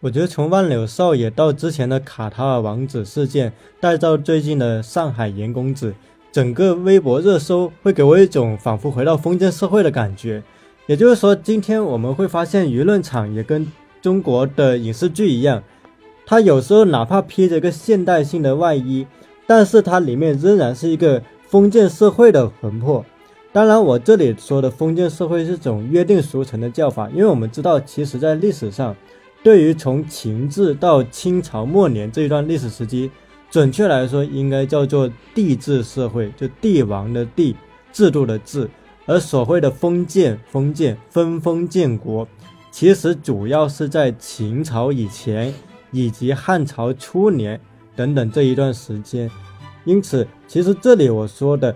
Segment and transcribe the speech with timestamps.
[0.00, 5.92] 我觉得从万柳少爷到之前的卡塔尔王子事件，再到最近的上海严公子，
[6.30, 10.40] 整个微博热搜会给我一种仿佛回到封建社会的感觉。
[10.86, 13.66] 也就是说，今天我们会发现舆论场也跟
[14.00, 15.64] 中国的影视剧一样，
[16.24, 19.04] 它有时候哪怕披着一个现代性的外衣，
[19.48, 23.04] 但是它里面仍然是一个封建社会的魂魄。
[23.52, 28.94] 当然，我这里说的封建社会是种约定俗成的叫法，因为我们知道，其实在历史上。
[29.42, 33.10] 对于从秦制到清朝末年这一段历史时期，
[33.48, 37.56] 准确来说应该叫做帝制社会，就帝王的帝，
[37.92, 38.68] 制度的制。
[39.06, 42.26] 而所谓的封建，封建分封建国，
[42.70, 45.54] 其实主要是在秦朝以前
[45.92, 47.58] 以及汉朝初年
[47.94, 49.30] 等等这一段时间。
[49.84, 51.74] 因此，其实这里我说的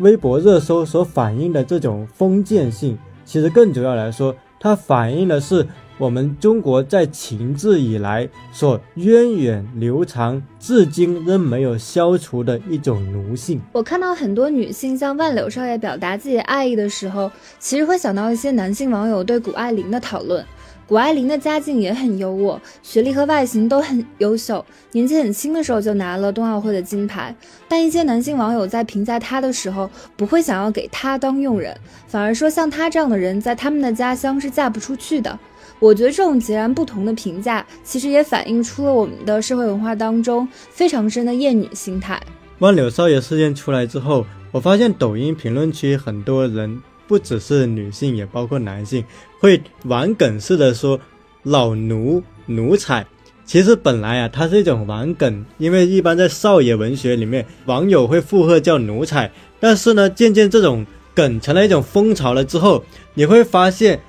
[0.00, 5.66] 微博热搜所反映的这种封建性，其实更主要来说，它反映的是。
[5.98, 13.58] 我们中国在秦制以来所源远流长、至今仍没有消除的一种奴性。
[13.72, 20.44] 我看到很多女性向万柳少爷表达自己爱意的时候，其实会想到一些男性网友对谷爱凌的讨论。
[20.86, 27.34] 谷爱凌的家境也很优渥，学历和外形都很优秀，年纪很轻的时候就拿了冬奥会的金牌。
[27.66, 31.74] 但一些男性网友在评价她的时候，不会想要给她当佣人，
[32.06, 35.36] 反而说像她这样的人在他们的家乡是嫁不出去的。
[35.78, 42.20] 我觉得这种截然不同的评价，其实也反映出了我们的社会文化当中非常深的厌女心态。
[42.60, 49.04] 万柳少爷事件出来之后，我发现抖音评论区很多人，不只是女性，也包括男性，
[49.38, 50.98] 会玩梗似的说
[51.44, 53.06] “老奴奴才”。
[53.44, 59.30] 其实本来啊，它是一种玩梗，因为一般在少爷文学里面，网友会附和叫奴才。
[59.60, 62.82] 但是呢，渐渐这种梗成了一种风潮了之后，
[63.12, 64.00] 你会发现。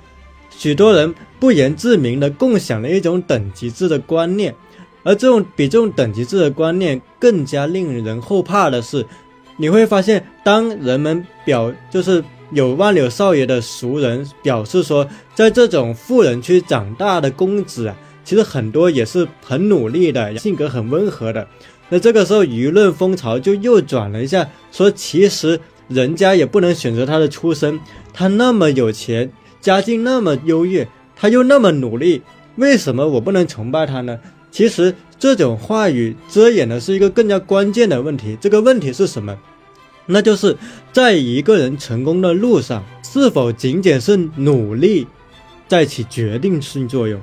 [0.58, 4.52] 许多人不言自明地共享了一种等级制的观念，
[5.04, 9.06] 而这种比这种等级制的观念更加令人后怕的是，
[9.56, 21.46] 你会发现，当人们表就是有万柳少爷的熟人表示说，在这种富人区长大的公子啊，其实很多也是很努力的，性格很温和的。
[21.88, 27.78] 那这个时候舆论风潮就又转了一下，说其实人家也不能选择他的出身，
[28.12, 29.30] 他那么有钱。
[29.60, 32.22] 家境那么优越，他又那么努力，
[32.56, 34.18] 为什么我不能崇拜他呢？
[34.50, 38.36] 其实这种话语遮掩的是一个更加关键的问题。
[38.40, 39.36] 这个问题是什么？
[40.06, 40.56] 那就是
[40.90, 45.06] 在一个人成功的路上，是否仅仅是努力
[45.66, 47.20] 在起决定性作用？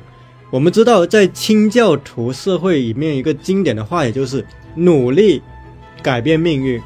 [0.52, 4.46] 我们知道，在清教徒社会里面，一个经典的话，也就是
[4.76, 5.42] 努力
[6.04, 6.80] 改变命运。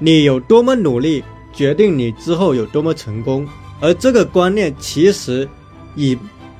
[0.00, 3.46] 你有多么努力，决定你之后有多么成功。
[3.80, 5.48] 而这个观念其实，
[5.94, 6.16] 以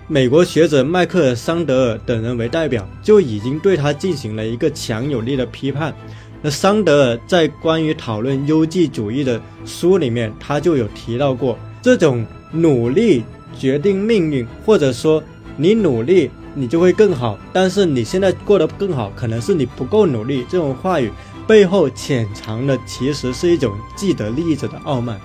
[0.07, 5.95] 美国学者迈克尔·桑德尔等人为代表，就已经对他进行了一个强有力的批判。
[6.43, 13.25] 那桑德尔在关于讨论优绩主义的书里面，他就有提到过，这种努力
[13.59, 15.23] 决定命运，或者说
[15.57, 20.45] 你努力你就会更好，但是你现在过得更好，可能是你不够努力。
[20.49, 21.11] 这种话语
[21.47, 25.19] 背后潜藏的其实是一种既得利益者的傲慢。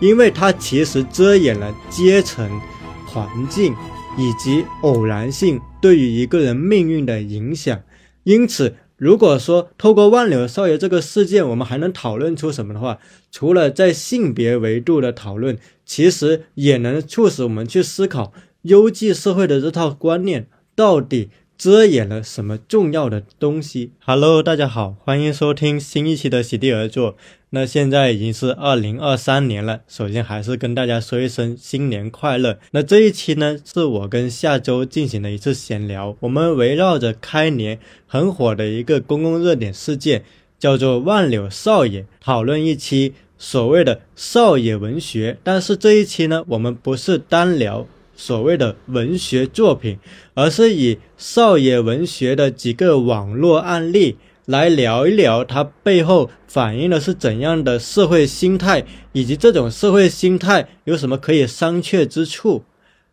[0.00, 2.60] 因为它其实遮掩了阶层、
[3.06, 3.74] 环境
[4.16, 7.80] 以及偶然性对于一个人命运的影响。
[8.24, 12.98] 因此，如果说透过万柳少爷这个事件，我们还能讨论出什么的话，
[13.30, 18.32] 除了在性别维度的讨论，其实也能促使我们去思考
[18.62, 21.30] 优绩社会的这套观念到底。
[21.58, 27.16] 遮掩了什么重要的东西？Hello，大家好，欢迎收听新一期的席地而坐。
[27.50, 32.58] 那现在已经是二零二三年了，首先还是跟大家说一声新年快乐。
[32.72, 40.24] 那这一期呢，是我跟下周进行的一次闲聊，我们围绕着开年很火的一个公共热点事件，
[40.58, 45.38] 叫做万柳少爷，讨论一期所谓的少爷文学。
[45.42, 47.86] 但是这一期呢，我们不是单聊。
[48.20, 49.96] 所谓的文学作品，
[50.34, 54.16] 而是以少爷文学的几个网络案例
[54.48, 62.64] 来聊一聊，它背后反映的是怎样的社会心态，以及这种社会心态有什么可以商榷之处。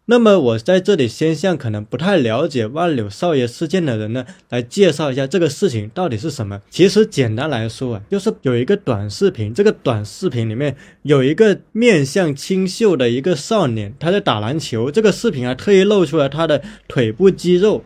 [0.05, 6.61] 那么我在这里先向可能不太了解万柳少爷事件的人呢，来介绍一下这个事情到底是什么。
[6.69, 14.89] 其实简单来说啊，就是有一个短视频，这个短视频里面有一个面相清秀的一个少年，他在打篮球。
[14.89, 17.83] 这个视频还特意露出了他的腿部肌肉。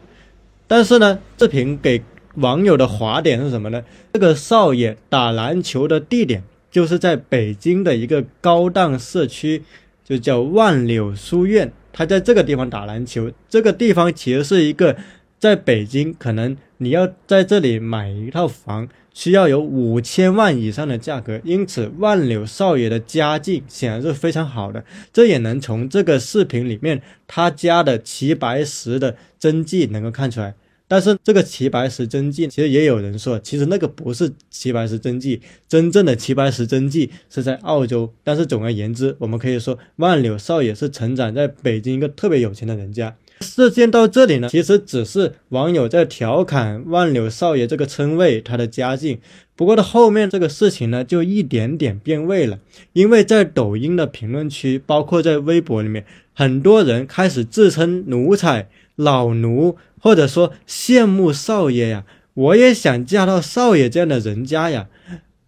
[0.67, 1.99] 但是呢，视频给
[2.35, 3.83] 网友的划点是什么呢？
[4.13, 9.63] 这个少爷打篮球的地点就是在北京的一个高档社区，
[10.03, 11.71] 就叫万柳书院。
[11.91, 14.95] 他在这个地方打篮球，这个地方其实是一个
[15.39, 21.41] 在北京，可能你要在这里买一套房，需要有五千万以上的价格。
[21.43, 30.53] 因此，万柳少爷的家境显然是非常好的，这也能从这个视频里面他家的齐白石的真迹能够看出来。
[30.89, 38.11] 但是这个齐白石真迹，其实也有人说，其实那个不是齐白石真迹，真正的齐白石真迹是在澳洲。
[38.23, 43.15] 但是总而言之，我们可以说万柳少爷是成长在北京一个特别有钱的人家。
[43.41, 49.19] 事件到这里呢，其实只是网友在调侃万柳少爷这个称谓，他的家境。
[49.55, 52.59] 不过到后面这个事情呢，就一点点变味了，
[52.93, 56.03] 因为在抖音的评论区，包括在微博里面，
[56.33, 58.67] 很多人开始自称奴才、
[58.99, 59.77] 老奴。
[60.01, 64.87] 或者说羡慕少爷呀，我也想嫁到少爷这样的人家呀。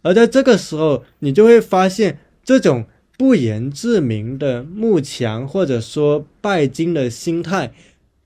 [0.01, 2.83] 而在这个时候，你就会发现这种
[3.17, 7.71] 不言自明的慕强或者说拜金的心态，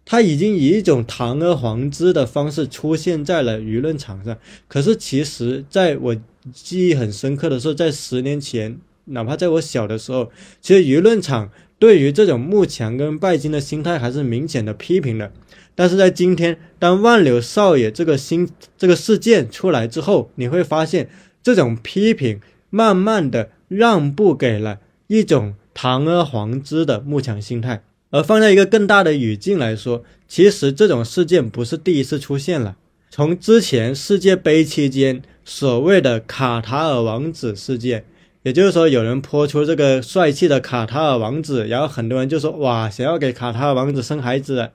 [0.04, 4.36] 他已经以一种堂而皇之的方式出现在了舆论场上。
[4.68, 6.16] 可是其实，在我
[6.52, 15.32] 记忆很深刻的时候，在十年前，哪怕在我小的时候，其实舆论场对于这种慕强跟拜金的心态还是明显的批评的。
[15.76, 21.10] 但是在今天，当万柳少爷这个新这个事件出来之后，你会发现
[21.44, 22.40] 这种批评
[22.70, 27.84] 慢慢的让步给了一种堂而皇之的慕强心态。
[28.12, 32.78] 而放在一个更大的语境来说，其实这种事件不是第一次出现了。
[33.10, 38.06] 从之前世界杯期间所谓的卡塔尔王子事件，
[38.46, 44.70] 也就是说有人泼出这个帅气的卡塔尔王子，然后很多人就说哇，想要给卡塔尔王子生孩子。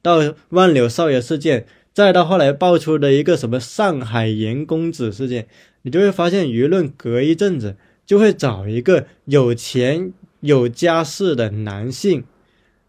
[0.00, 0.20] 到
[0.50, 5.48] 万柳少爷事件，再到后来爆出的一个什么上海严公子事件，
[5.82, 7.74] 你就会发现舆论隔一阵子
[8.06, 12.22] 就会找一个有钱有家世的男性，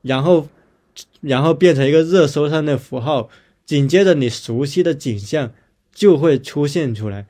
[0.03, 0.47] 然后，
[1.21, 3.29] 然后变成一个热搜上的符号，
[3.65, 5.51] 紧接着你熟悉的景象
[5.91, 7.25] 就会出现出来。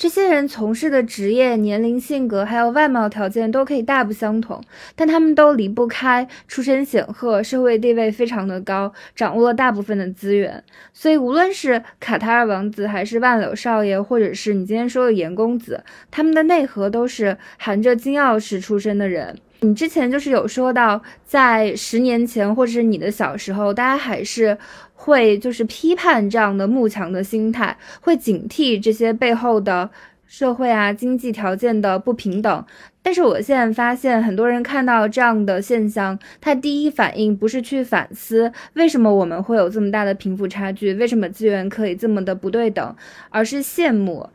[0.00, 4.58] 这些人从事的职业、年龄、性格，还有外貌条件都可以大不相同，
[4.96, 10.64] 但他们都离不开出身显赫、社会地位非常的高，掌握了大部分的资源。
[10.94, 19.36] 所以，无论是卡塔尔王子，还是万柳少爷，或者是你今天说的严公子，他们的内核都是含着金钥匙出身的人。
[19.60, 24.58] 你之前就是有说到，在十年前，或者是你的小时候，大家还是。
[25.02, 29.88] 会就是批判这样的慕强的心态，会警惕这些背后的
[30.26, 32.66] 社会啊经济条件的不平等。
[33.02, 42.94] 但是我现在发现，很多人看到这样的现象，他第一反应不是去反思为什么我们会有这么大的贫富差距，为什么资源可以这么的不对等，
[43.30, 44.28] 而是羡慕。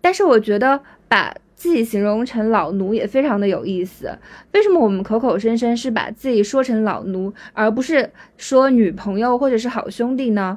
[0.00, 1.32] 但是我觉得把。
[1.58, 4.16] 自己形容成老奴也非常的有意思。
[4.52, 10.56] 为什么我们口口声声是把自己说成老奴，而不是说女朋友或者是好兄弟呢？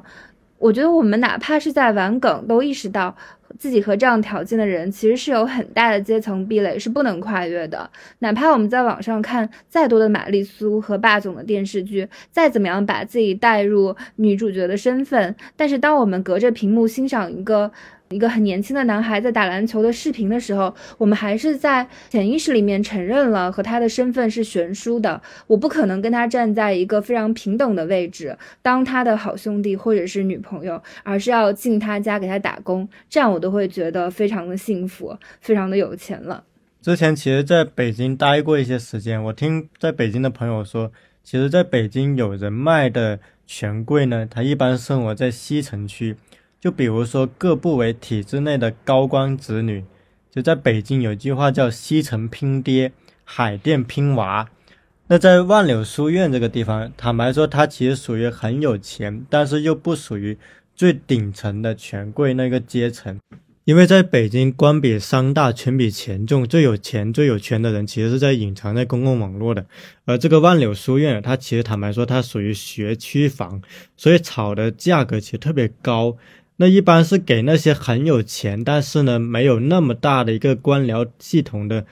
[0.58, 3.16] 我觉得我们哪怕是在玩梗，都意识到
[3.58, 7.90] 自己和这样条件的人其实是有很大的阶层壁垒，是不能跨越的。
[8.20, 17.72] 哪怕我们在网上看再多的玛丽苏和霸总的电视剧，再怎么样把自己带入女主角的身份，但是当我们隔着屏幕欣赏一个。
[18.12, 25.20] 一个很年轻的男孩在打篮球的视频的时候，我们还是在潜意识里面承认了和他的身份是悬殊的。
[25.46, 36.44] 我不可能跟他站在一个非常平等的位置，当他的好兄弟或者是女朋友，而是要进他家给他打工，这样我都会觉得非常的幸福，非常的有钱了。
[36.80, 40.90] 之前其实在北京待过一些时间，我听在北京的朋友说，
[41.22, 46.16] 其实在北京有人脉的权贵呢，他一般生活在西城区。
[46.62, 49.82] 就比如说各部委体制内的高官子女，
[50.30, 52.92] 就在北京有句话叫“西城拼爹，
[53.24, 54.48] 海淀拼娃”。
[55.08, 60.38] 那在万柳书院这个地方，坦白说，它其实属于很有钱，但是又不属于
[60.76, 63.18] 最顶层的权贵那个阶层。
[63.64, 69.66] 因为在北京，官比商大，权比钱重，最有钱、最有权的人其实是在隐藏在公共网络的。
[70.04, 73.60] 而这个万柳书院，它其实坦白说，它属于学区房，
[73.96, 76.16] 所以炒的价格其实特别高。
[76.62, 81.84] 那一般是给那些很有钱，但是呢没有那么大的一个官僚系统的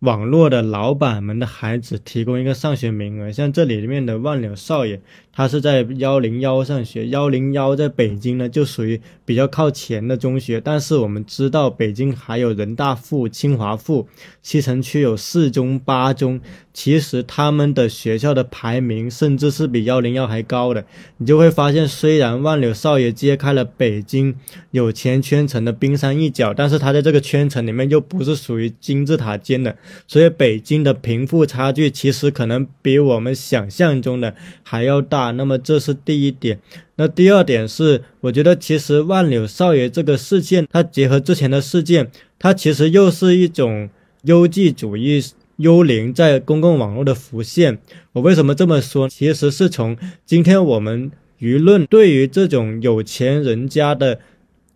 [0.00, 3.30] 网络的老板们的孩子提供一个上学名额。
[3.30, 5.00] 像这里面的万柳少爷，
[5.38, 10.60] 他是在幺零幺上学，幺零幺在北京呢就属于比较靠前的中学。
[10.60, 14.08] 但是我们知道，北京还有人大附、清华附，
[14.42, 16.40] 西城区有四中、八中。
[16.72, 20.84] 其实他们的学校的排名甚至是比幺零幺还高的，
[21.16, 24.36] 你就会发现，虽然万柳少爷揭开了北京
[24.70, 29.76] 有钱圈层的冰山一角，但是他在这个圈层里面又不是属于金字塔尖的，
[30.06, 35.27] 所以北京的贫富差距其实可能比我们想象中的还要大。
[35.32, 36.58] 那么这是第一点。
[36.96, 43.88] 那第二点是，我觉得其实万柳少爷这个事件，它结合之前的事件，它其实又是一种
[44.22, 45.22] 优绩主义
[45.56, 47.78] 幽灵在公共网络的浮现。
[48.12, 49.08] 我为什么这么说？
[49.08, 54.20] 其实是从今天我们舆论对于这种有钱人家的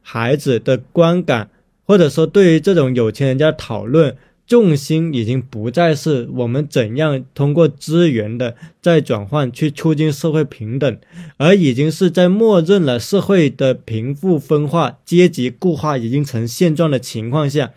[0.00, 1.50] 孩子的观感，
[1.84, 4.16] 或者说对于这种有钱人家讨论。
[4.46, 10.98] 重心已经不再是我们怎样通过资源的再转换去促进社会平等，
[11.38, 17.70] 而已经是在默认了社会的贫富分化、阶级固化已经成现状的情况下，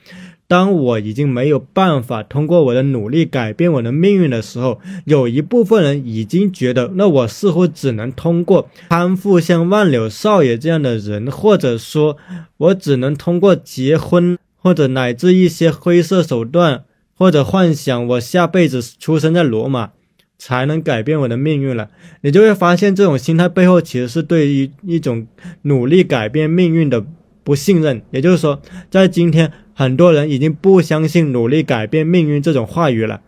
[0.48, 12.18] 当我已经没有办法通过我的努力改变我的命运的时候，有一部分人已经觉得，那我似乎只能通过攀附像万柳少爷这样的人，或者说，
[12.58, 14.38] 我只能通过结婚。
[14.66, 19.92] 或者乃至一些灰色手段，或者幻想我下辈子出生在罗马，
[20.40, 21.92] 才能改变我的命运了。
[22.22, 25.28] 你就会发现，这种心态背后其实是对于一种
[25.62, 27.06] 努力改变命运的
[27.44, 28.02] 不信任。
[28.10, 33.22] 也就是说，在今天，很多人已经不相信努力改变命运这种话语了。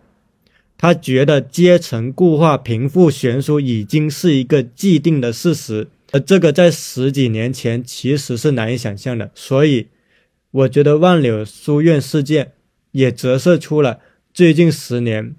[0.76, 9.30] 他觉得阶层固化、贫富悬殊已经是一个既定的事实，而这个在十几年前其实是难以想象的。
[9.36, 9.86] 所以。
[10.50, 12.52] 我觉得万柳书院事件
[12.92, 14.00] 也折射出了
[14.32, 15.36] 最近十年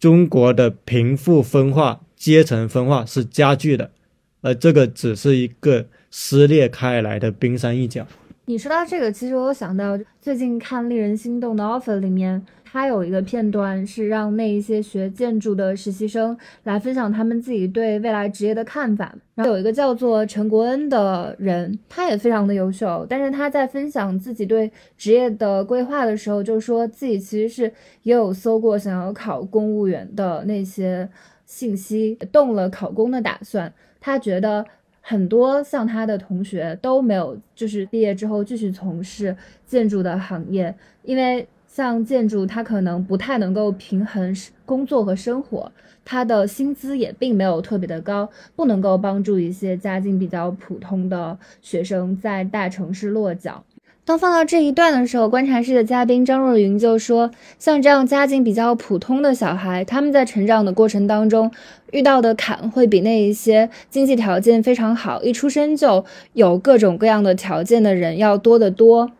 [0.00, 3.92] 中国的贫富分化、阶层分化是加剧的，
[4.40, 8.06] 而这个只是一个撕裂开来的冰山一角。
[8.52, 12.44] 你说到这个，其实我想到最近看《令人心动的 offer》里面。
[12.70, 19.14] 他有一个片段是让那一些学建筑的实习生来分享他们自己对未来职业的看法。
[19.34, 31.08] 然后有一个叫做陈国恩的人，他也非常的优秀，但是他在分享自己对职业的规划的时候，就说自己其实是也有搜过想要考公务员的那些
[31.46, 33.72] 信息，动了考公的打算。
[33.98, 34.66] 他觉得
[35.02, 41.46] 很多像他的同学都没有，就是毕业之后继续从事建筑的行业，因为。
[41.74, 45.72] 像建筑，他可能不太能够平衡工作和生活，
[46.04, 53.64] 他的薪资也并没有特别的高，不能够帮助一些家境比较普通的学生在大城市落脚。
[54.04, 61.48] 当放到这一段的时候，观察室的嘉宾张若昀就说，像这样家境比较普通的小孩，他们在成长的过程当中
[61.92, 69.12] 遇到的坎，会比那一些经济条件非常好，一出生就有各种各样的条件的人要多得多。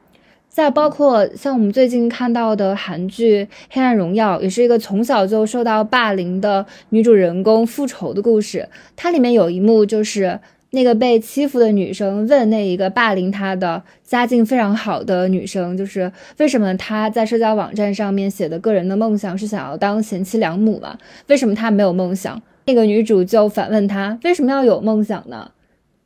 [0.49, 8.69] 再包括像我们最近看到的韩剧《黑暗荣耀》，也是一个从小就受到霸凌的女主人公复仇的故事。
[8.97, 10.41] 它里面有一幕，就是
[10.75, 20.99] 那个被欺负的女生问那一个霸凌她的家境非常好的女生，就是为什么她在社交网站上面写的个人的梦想是想要当贤妻良母嘛？
[21.29, 22.41] 为什么她没有梦想？
[22.65, 25.51] 那个女主就反问她：为什么要有梦想呢？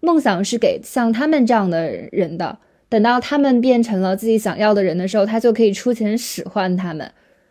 [0.01, 2.59] 梦想是给像他们这样的人的。
[2.89, 7.11] 等到他们变成了自己想要的人的时候，他就可以出钱使唤他们。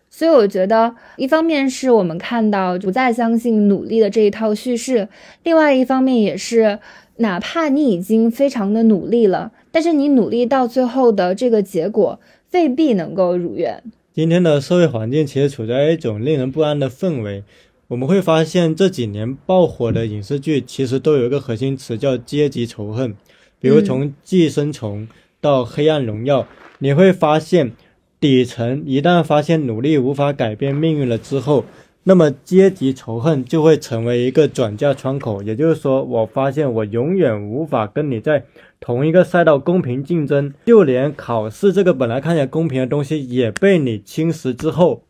[0.09, 5.09] 所以我觉得，一方面是我们看到不再相信努力的这一套叙事，
[5.43, 6.79] 另外一方面也是，
[7.17, 12.19] 哪怕你已经非常的努力了，但是你努力到最后的这个结果
[12.51, 13.83] 未必能够如愿。
[14.13, 17.43] 今天的社会环境其实处在一种令人不安的氛围。
[17.87, 23.15] 我们会发现这几年爆火的影视剧，其实都有一个核心词叫阶级仇恨，
[23.59, 25.07] 比如从《寄生虫》。
[25.41, 26.47] 到黑暗荣耀，
[26.79, 27.73] 你会发现，
[28.19, 31.65] 底层一旦发现努力无法改变命运了之后，
[32.07, 35.41] 那么阶级仇恨就会成为一个转嫁窗口。
[35.41, 38.45] 也就是说，我发现我永远无法跟你在
[38.79, 45.01] 同一个赛道公平竞争，就连考试这个本来看起来公平的东西也被你侵蚀之后，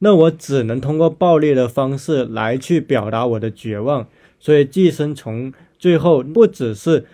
[0.00, 4.08] 那我只能通过暴力的方式来去表达我的绝望。
[4.40, 7.06] 所以，寄生虫最后不只是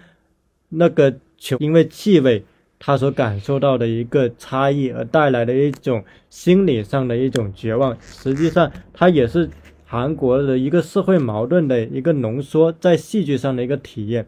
[0.70, 2.44] 那个球，因为气味。
[2.82, 9.50] 他所感受到的一个差异而带来的一种心理上的一种绝望，实际上它也是
[9.84, 14.26] 韩国的一个社会矛盾的一个浓缩，在戏剧上的一个体验。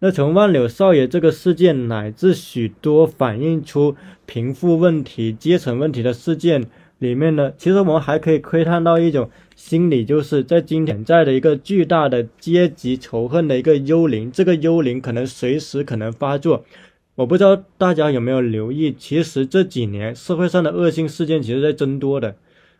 [0.00, 3.96] 那从万柳少爷这个事件，乃至许多反映出
[4.26, 6.62] 贫富问题、阶层问题的事件
[6.98, 16.66] 里面呢，其实我们还可以窥探到一种心理，就是在今天在的一个巨大的阶级仇恨的一个幽灵，这个幽灵可能随时可能发作。
[17.16, 22.36] 我不知道大家有没有留意，其实这几年社会上的恶性事件其实在增多的。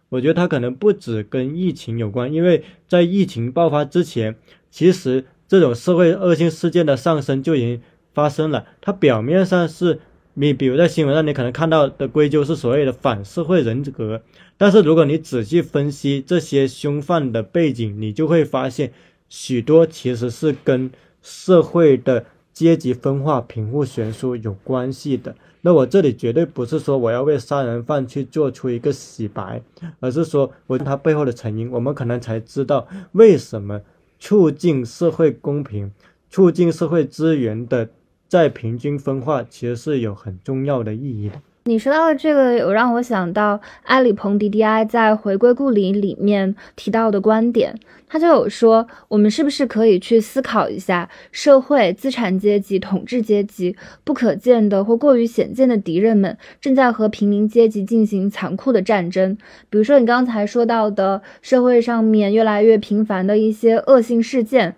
[0.09, 4.37] 我觉得它可能不止跟疫情有关，因为在疫情爆发之前，
[4.71, 7.81] 其实这种社会恶性事件的上升就已经
[8.13, 8.67] 发生了。
[8.81, 10.01] 它表面上是
[10.35, 14.23] 你，比如在新闻上你可能看到的归咎是所谓的反社会人格，
[14.57, 18.93] 但是如果你仔细分析这些凶犯的背景，你就会发现，
[19.29, 20.91] 许多其实是跟
[21.23, 25.35] 社会的阶级分化、贫富悬殊有关系的。
[25.61, 29.61] 那我这里绝对不是说我要为杀人犯去做出一个洗白，
[29.99, 33.81] 而是说我他背后的成因，我们可能才知道为什么
[34.21, 35.91] 促进社会公平、
[36.31, 37.89] 促进社会资源的
[38.29, 41.41] 再平均分化，其实是有很重要的意义的。
[41.67, 47.75] 你说到的这个，有让我想到埃里蓬迪迪埃在《回归故里》里面提到的观点，
[48.07, 59.39] 他就有说，我们是不是可以去思考一下，社会资产阶级、统治阶级不可见的或过于显见的敌人们，正在和平民阶级进行残酷的战争。
[59.71, 64.77] 比如说你刚才说到的，社会上面越来越频繁的一些恶性事件。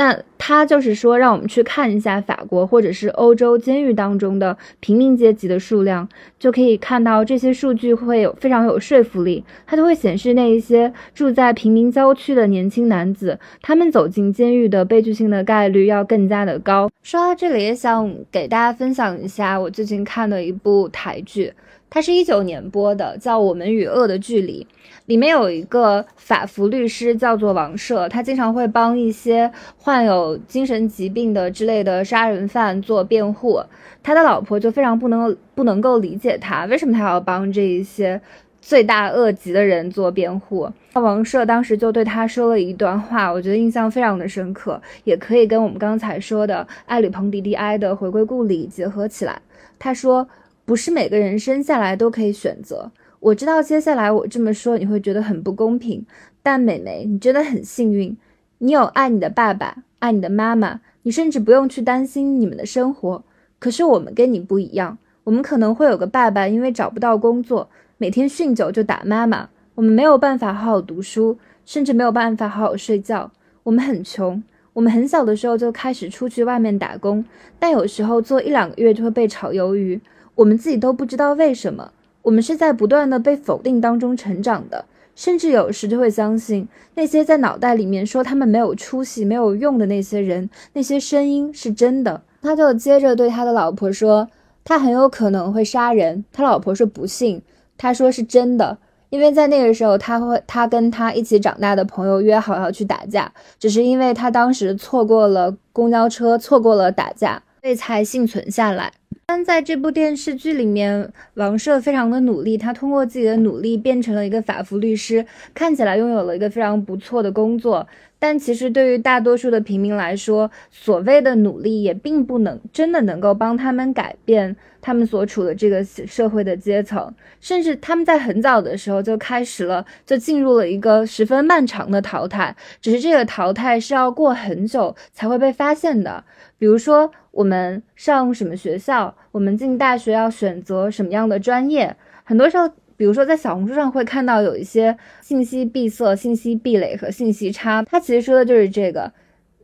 [0.00, 9.44] 那他就是说，让我们去看一下法国或者是欧洲监狱当中的平民阶级的数量，就可以看到这些数据会有非常有说服力。
[9.66, 16.90] 它就会显示那一些住在平民郊区的年轻男子，他们走进监狱的悲剧性的概率要更加的高。
[17.02, 21.52] 说到这里，也想给大家分享一下我最近看的一部台剧，
[21.90, 24.64] 它是一九年播的，叫《我们与恶的距离》。
[25.06, 33.60] 里面有一个法服律师，叫做王赦，他经常会帮一些患有精神疾病的之类的杀人犯做辩护。
[34.04, 38.20] 他的老婆就非常不能不能够理解他，为什么他要帮这一些
[38.60, 40.70] 罪大恶极的人做辩护？
[40.92, 49.42] 王赦当时就对他说了一段话，我觉得印象非常的深刻，也可以跟我们刚才说的艾吕蓬迪迪埃的回归故里结合起来。
[49.78, 50.28] 他说
[50.64, 52.90] ：“不是每个人生下来都可以选择。”
[53.20, 56.06] 我知道接下来我这么说你会觉得很不公平，
[56.42, 58.16] 但美眉，你真的很幸运，
[58.58, 63.22] 你有爱你的爸爸，爱你的妈妈，你甚至不用去担心你们的生活。
[63.58, 71.36] 可是我们跟你不一样，我们可能会有个爸爸，因为找不到工作，每天酗酒就打妈妈，我们没有办法好好读书，
[71.66, 73.30] 甚至没有办法好好睡觉。
[73.64, 77.22] 我们很穷，我们很小的时候就开始出去外面打工，
[77.58, 80.00] 但有时候做一两个月就会被炒鱿鱼，
[80.36, 81.92] 我们自己都不知道为什么。
[82.22, 84.84] 我们是在不断的被否定当中成长的，
[85.16, 92.22] 甚至有时就会相信那些在脑袋里面说他们没有出息、没有用的那些人，那些声音是真的。
[92.42, 94.28] 他就接着对他的老婆说，
[94.64, 96.24] 他很有可能会杀人。
[96.30, 97.40] 他老婆说不信，
[97.78, 98.76] 他说是真的，
[99.08, 108.92] 因为在那个时候，他会他跟他一起长大的朋友约好要去打架，只是因为他当时错过了公交车，错过了打架，所以才幸存下来。
[109.32, 117.86] 但在这部电视剧里面，王赦非常的努力，他通过自己的努力变成了一个法服律师，看起来拥有了一个非常不错的工作。
[118.20, 132.54] 但其实对于大多数的平民来说，所谓的努力也并不能真的能够帮他们改变他们所处的这个社会的阶层，甚至他们在很早的时候就开始了，就进入了一个十分漫长的淘汰。
[132.80, 136.22] 只是这个淘汰是要过很久才会被发现的。
[136.58, 149.10] 比如说，我们上什么学校，我们进大学要选择什么样的专业，很多时候，比如说在小红书上会看到有一些信息闭塞、信息壁垒和信息差，它其实说的就是这个，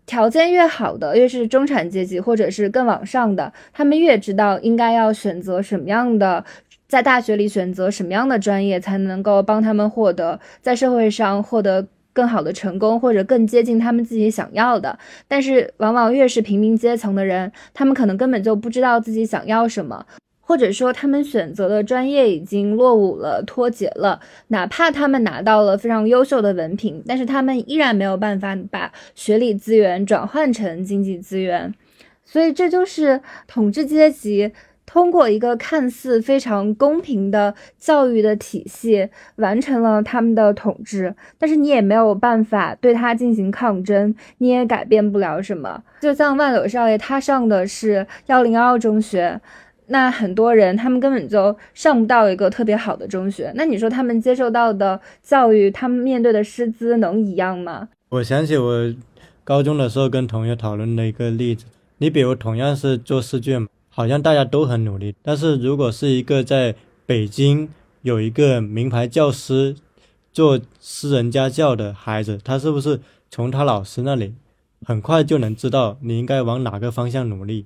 [0.07, 6.43] 条件越好的，越是中产阶级或者是更往上的，他们越知道应该要选择什么样的，
[6.89, 11.87] 在大学里选择什么样的专业，才能够帮他们获得在社会上获得。
[12.15, 20.07] 更好的成功，或者更接近他们自己想要的，但是往往越是平民阶层的人，他们可能根本就不知道自己想要什么，
[20.47, 24.21] 或者说他们选择的专业已经落伍了、脱节了。
[24.49, 31.75] 哪怕他们拿到了非常优秀的文凭，但是他们依然没有办法把学历资源转换成经济资源。
[32.25, 34.53] 所以这就是统治阶级。
[34.87, 45.83] 通过一个看似非常公平的教育的体系，完成了他们的统治，但是你也没有办法对他进行抗争，你也改变不了什么。
[46.01, 49.41] 就像万柳少爷，他上的是幺零幺中学，
[49.87, 57.89] 那很多人他们根本就上不到一个特别好的中学，那你说他们接受到的教育，他们面对的师资能一样吗？
[58.09, 58.95] 我想起我
[59.45, 61.65] 高中的时候跟同学讨论的一个例子，
[61.99, 63.67] 你比如同样是做试卷。
[63.89, 66.75] 好像大家都很努力，但是如果是一个在
[67.07, 67.67] 北京
[68.03, 69.75] 有一个名牌教师
[70.35, 74.35] 做私人家教的孩子，他是不是从他老师那里
[74.85, 77.65] 很快就能知道你应该往哪个方向努力？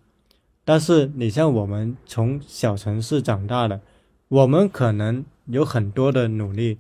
[0.70, 3.80] 但是你像我们从小城市长大的，
[4.28, 6.78] 我们可能有很多的努力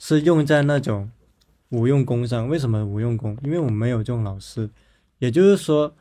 [0.00, 1.12] 是用在那种
[1.68, 2.48] 无用功上。
[2.48, 3.38] 为什么无用功？
[3.44, 4.68] 因为我们没有这种老师。
[5.20, 5.94] 也就是说，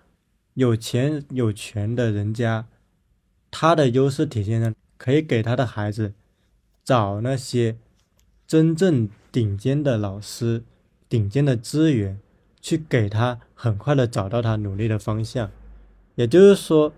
[0.55, 2.65] 有钱有权的人家。
[3.51, 6.13] 他的优势体现在可以给他的孩子
[6.83, 7.77] 找那些
[8.47, 10.63] 真正顶尖的老师、
[11.07, 12.19] 顶尖的资源，
[12.59, 15.51] 去给他很快的找到他努力的方向。
[16.15, 16.91] 也就是说，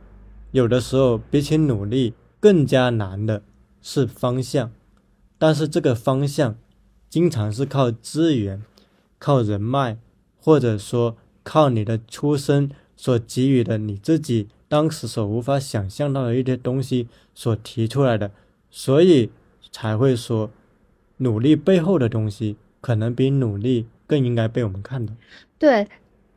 [0.51, 3.41] 有的时候比起努力更加难的
[3.81, 4.71] 是方向，
[5.37, 6.55] 但是这个方向
[7.09, 8.61] 经常是靠资源、
[9.17, 9.97] 靠人脉，
[10.39, 18.31] 或者说靠你的出身所给予的你自己当时所无法想象到的一些东西所提出来的，
[18.69, 19.29] 所以
[19.71, 20.51] 才会说
[21.17, 25.13] 努力背后的东西可能比努力更应该被我们看到。
[25.57, 25.87] 对。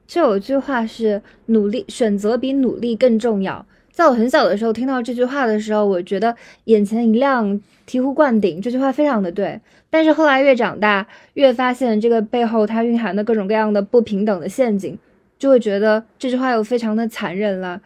[0.06, 3.64] 就有一句话是努力选择比努力更重要。
[3.94, 7.48] 在我很小的时候听到这句话的时候，我觉得眼前一亮，
[7.88, 8.60] 醍醐灌顶。
[8.60, 9.60] 这句话非常的对。
[9.88, 14.98] 但是后来越长大，越发现这个背后它蕴含的各种各样的不平等的陷阱，
[15.38, 17.80] 就会觉得这句话又非常的残忍了。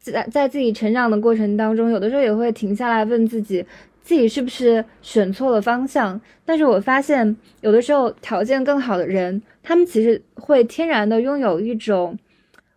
[0.00, 3.64] 在在自己成长的过程当中，有的时候也会停下来问自己。
[4.02, 6.20] 自己是不是选错了方向？
[6.44, 12.18] 但是我发现，有的时候条件更好的人，他们其实会天然的拥有一种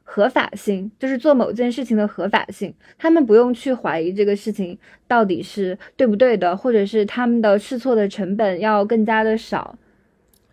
[0.08, 2.74] 合法性，就是做某件事情的合法性。
[2.98, 9.76] 他们不用去怀疑这个事情到底是对不对的，或者是他们的试错的成本要更加的少。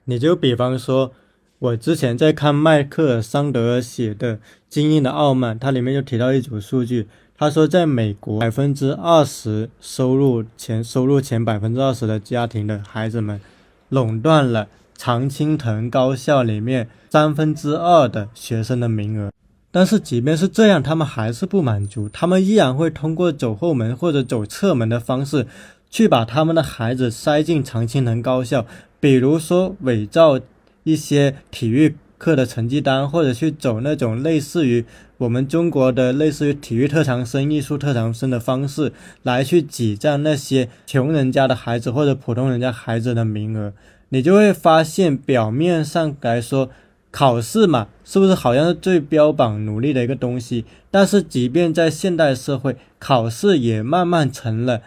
[0.06, 1.12] 你就比方说，
[1.58, 4.36] 我之前在看迈克尔桑德尔写的
[4.68, 7.06] 《精英的傲慢》，它里面就提到一组数据。
[7.36, 13.40] 他说，在美国，百分之二十收入前收入前百分之二十的家庭的孩子们，
[13.88, 19.30] 垄断了常青藤高校里面三分之二的学生的名额。
[19.72, 25.48] 但是，即便是这样，他们还是不满足，他们依然会通过走后门或者走侧门的方式，
[25.90, 28.64] 去把他们的孩子塞进常青藤高校，
[29.00, 30.38] 比如说伪造
[30.84, 34.84] 一些体育课的成绩单，或者去走那种类似于。
[35.18, 43.72] 我们中国的类似于体育特长生、艺术特长生的方式来去挤占那些穷人家的孩子或者普通人家孩子的名额，
[44.08, 46.70] 你就会发现，表面上来说，
[47.12, 50.64] 考试嘛，是不是好像是最标榜努力的一个东西？
[50.90, 54.80] 但是，即便在现代社会，考试也慢慢成了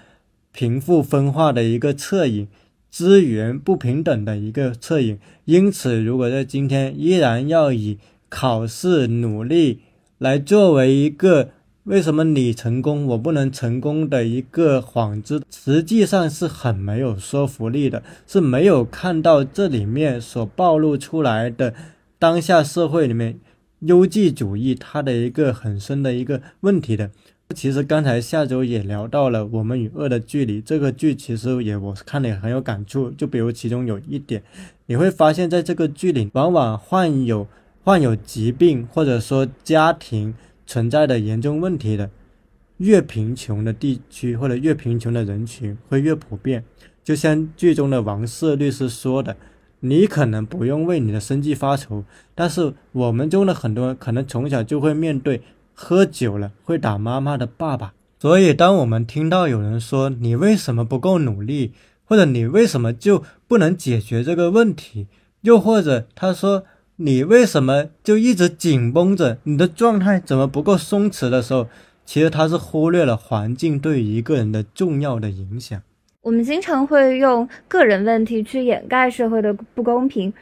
[0.51, 2.47] 贫富分化的一个侧影，
[2.89, 5.19] 资源不平等的一个侧影。
[5.45, 9.81] 因此，如果在今天依然要以考试努力，
[10.17, 11.49] 来作为一个
[11.83, 21.75] 为什么你成功我不能成功的一个幌子，实际上是很没有说服力的，是没有看到这里面所暴露出来的
[22.17, 23.39] 当下社会里面
[23.79, 27.11] 优绩主义它的一个很深的一个问题的。
[27.53, 33.11] 其实刚才下周也聊到了《我们与恶的距离》这个剧，其实也我看了也很有感触。
[33.11, 34.41] 就比如其中有一点，
[34.87, 37.47] 你会发现在这个剧里，往往患有。
[37.83, 40.33] 患有疾病或者说家庭
[40.65, 42.09] 存在的严重问题的，
[42.77, 46.63] 越贫穷的地区或者越贫穷的人群会越普遍。
[47.03, 49.37] 就像剧中的王瑟律师说的
[49.87, 55.41] ：“你可能不用为你的生计发愁，但是我们中的很多人可能从小就会面对
[55.73, 57.93] 喝酒了会打妈妈的爸爸。
[58.19, 61.73] 所以，当我们听到有人说你为什么不够努力，
[62.05, 65.07] 或者你为什么就不能解决这个问题，
[65.41, 66.63] 又或者他说。”
[66.97, 69.37] 你为什么就一直紧绷着？
[69.43, 71.67] 你的状态怎么不够松弛的时候，
[72.05, 75.81] 其实他是忽略了环境对一个人的重要的影响。
[76.25, 80.33] 我们经常会用个人问题去掩盖社会的不公平。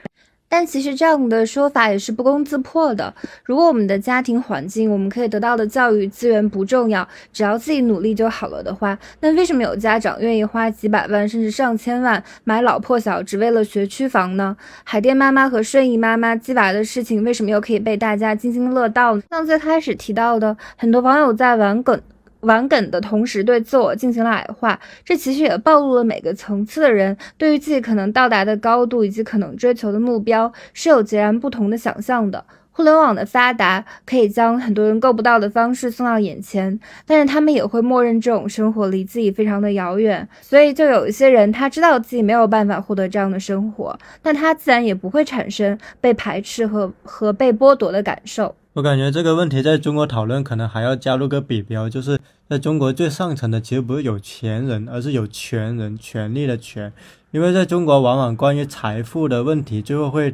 [0.48, 3.14] 但其实这样的说法也是不攻自破的。
[3.44, 14.56] 如果我们的家庭环境、我们可以得到的教育资源不重要，只要自己努力就好了的话，那为什么有家长愿意花几百万甚至上千万买老破小，只为了学区房呢？
[14.86, 19.24] 海淀妈妈和顺义妈妈鸡娃的事情，为什么又可以被大家津津乐道呢？
[19.32, 22.00] 像最开始提到的，很多网友在玩梗。
[22.44, 32.46] 玩梗的同时，对自我进行了矮化，这其实也暴露了每个层次的人对于自己可能到达的高度以及可能追求的目标是有截然不同的想象的。
[32.74, 48.56] 互联网的发达可以将很多人够不到的方式送到眼前，但是他们也会默认这种生活离自己非常的遥远，所以就有一些人他知道自己没有办法获得这样的生活，但他自然也不会产生被排斥和和被剥夺的感受。
[48.74, 52.18] 我感觉这个问题在中国讨论可能还要加入个比标，就是
[52.50, 56.92] 在中国最上层的其实不是有钱人，而是有权人，权力的权。
[57.30, 60.34] 因为在中国，往往关于财富的问题，最后会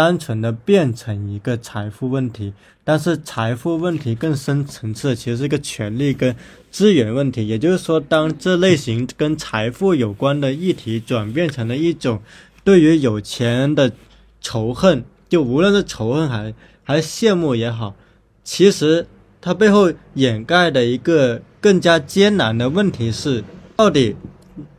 [0.00, 2.54] 单纯的变成一个财富问题。
[2.82, 6.34] 但是财富问题更深层次，其实是一个权力跟
[6.70, 7.46] 资源问题。
[7.46, 12.22] 也就是说，当这类型跟财富有关的议题转变成了一种
[12.64, 13.92] 对于有钱人的
[14.40, 16.54] 仇恨，就无论是仇恨还。
[16.82, 17.94] 还羡慕也好，
[18.42, 19.06] 其实
[19.40, 23.44] 它背后掩盖的一个更加艰难的问题是：
[23.76, 24.16] 到底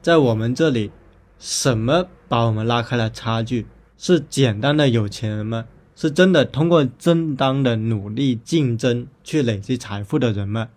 [0.02, 0.92] 在我们这里，
[1.40, 3.66] 什么把我们拉开了差距？
[4.04, 5.66] 是简单的有钱人吗？
[5.96, 10.70] 是真的通过正当的努力竞争去累积财富的人吗？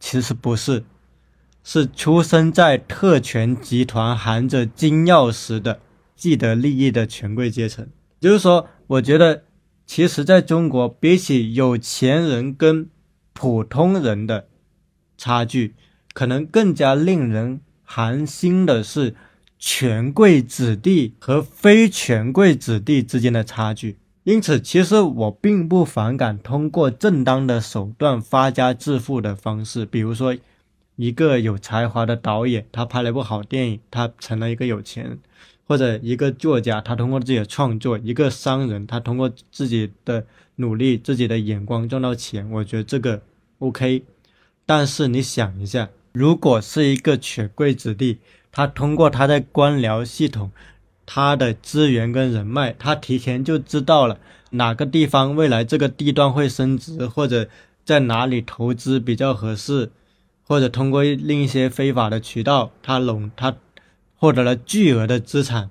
[0.00, 0.82] 其实不是，
[1.62, 5.78] 是出生在特权集团含着金钥匙的
[6.16, 7.86] 既得利益的权贵阶层。
[8.18, 9.44] 就是说，我觉得，
[9.86, 12.90] 其实在中国，比起有钱人跟
[13.32, 14.48] 普通人的
[15.16, 15.76] 差距，
[16.12, 19.14] 可能更加令人寒心的是，
[19.58, 23.96] 权贵子弟和非权贵子弟之间的差距。
[24.24, 30.36] 因此，其实我并不反感通过正当的手段发家致富的方式，比如说，
[30.96, 35.16] 一个有才华的导演，他拍了一部好电影，他成了一个有钱人；
[35.68, 42.50] 或者一个作家，他通过自己的创作；一个商人，他通过自己的努力、自己的眼光赚到钱。
[42.50, 43.22] 我觉得这个
[43.60, 44.02] OK。
[44.64, 50.50] 但是你想一下，如果是一个权贵子弟，他通过他的官僚系统。
[51.04, 54.18] 他的资源跟人脉，他提前就知道了
[54.52, 57.50] 哪个地方未来这个地段会升值，或者
[57.84, 59.90] 在哪里投资比较合适，
[60.42, 63.54] 或者通过另一些非法的渠道，他拢他
[64.16, 65.68] 获得了巨额的资产。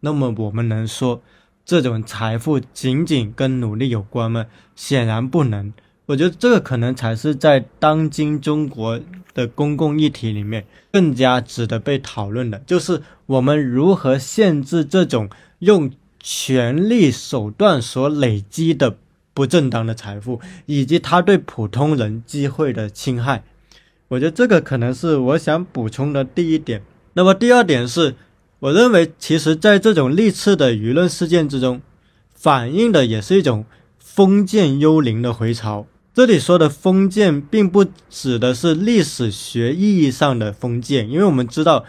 [0.00, 1.20] 那么我们能说
[1.64, 4.46] 这种财富仅仅跟努力有关吗？
[4.76, 5.72] 显然不能。
[6.08, 8.98] 我觉得这个可能才是在当今中国
[9.34, 18.96] 的公共议题里面更加值得被讨论的，就是我们如何限制这种用权力手段所累积的
[19.34, 23.44] 不正当的财富，以及他对普通人机会的侵害。
[24.08, 26.82] 我觉得这个可能是我想补充的第一点。
[27.12, 28.14] 那么第二点是，
[28.60, 31.82] 我认为其实在这种历次的舆论事件之中，
[32.34, 33.66] 反映的也是一种
[33.98, 35.86] 封建幽灵的回潮。
[36.18, 41.84] 这里说的封建，并不指的是历史学意义上的封建，因为我们知道，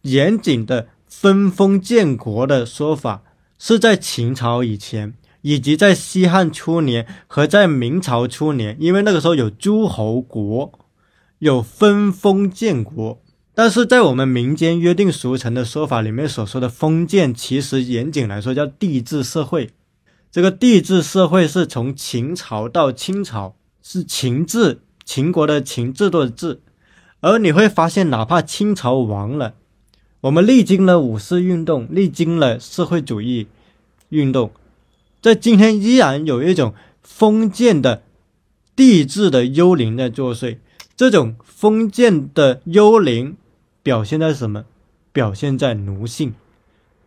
[0.00, 3.22] 严谨的分封建国的说法
[3.58, 10.72] 是在秦朝以前，以及在西汉初年和在明朝初年，因为那个时候有诸侯国，
[11.40, 13.20] 有分封建国。
[13.54, 19.72] 但是在我们民间约定俗成的说法里面所说的封建，其实严谨来说叫帝制社会。
[20.32, 23.56] 这个帝制社会是从秦朝到清朝。
[23.86, 26.58] 是秦制，秦国的秦制度的制，
[27.20, 29.52] 而你会发现，哪怕清朝亡了，
[30.22, 33.46] 我们历经了五四运动，历经了社会主义
[34.08, 34.50] 运动，
[35.20, 38.02] 在今天依然有一种封建的
[38.74, 40.56] 帝制的幽灵在作祟。
[40.96, 43.36] 这种封建的幽灵
[43.82, 44.64] 表现在什么？
[45.12, 46.34] 表现在奴性。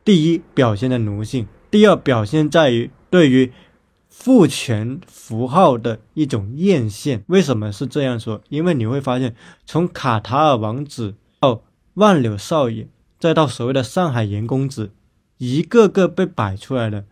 [0.05, 3.51] 第一，表现在奴性；第二，表现在于对于。
[4.19, 8.41] 父权符号的一种艳羡，为什么是这样说？
[8.49, 11.61] 因为你会发现，从卡塔尔王子到
[11.93, 12.87] 万柳少爷，
[13.19, 14.91] 再到所谓的上海严公子，
[15.37, 17.05] 一个个被摆出来的，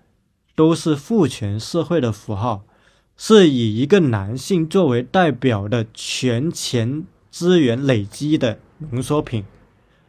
[0.55, 2.65] 都是父权社会的符号，
[3.15, 9.45] 是以一个男性作为代表的权钱资源累积的浓缩品，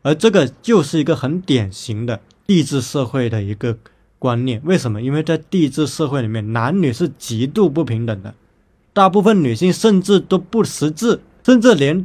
[0.03, 3.79] 而这个就是一个很典型的帝制社会的一个。
[4.27, 5.01] 观念为什么？
[5.01, 8.35] 因为在帝制社会里面，男女是极度不平等的，
[8.93, 12.05] 大部分女性甚至都不识字，甚至连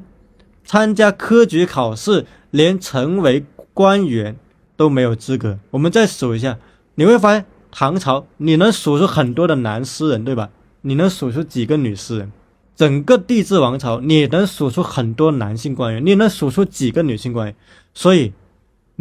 [0.63, 4.35] 参加科举考试、连成为官员
[4.77, 5.57] 都没有资格。
[5.71, 6.59] 我们再数一下，
[6.93, 10.51] 你会发现唐朝你能数出很多的男诗人，对吧？
[10.81, 12.31] 你能数出几个女诗人？
[12.75, 17.55] 整个帝制王朝你能数出很多男性官员，你能数出几个女性官员？
[17.95, 18.31] 所以。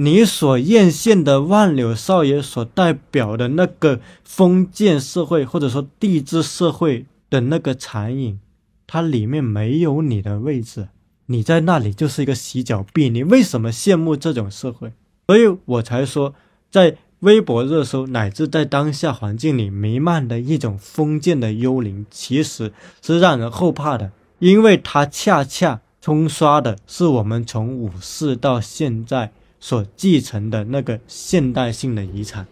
[0.02, 8.40] 你所艳羡的万柳少爷所代表的那个封建社会，或者说帝制社会的那个残影，
[8.86, 10.88] 它里面没有你的位置，
[11.26, 13.10] 你在那里就是一个洗脚婢。
[13.10, 14.94] 你为什么羡慕这种社会？
[15.26, 16.34] 所以我才说，
[16.70, 29.32] 在微博热搜乃至在当下环境里弥漫的一种封建的幽灵，其实是让人后怕的，因为它恰恰冲刷的是我们从五四到现在。
[29.60, 32.46] 所继承的那个现代性的遗产。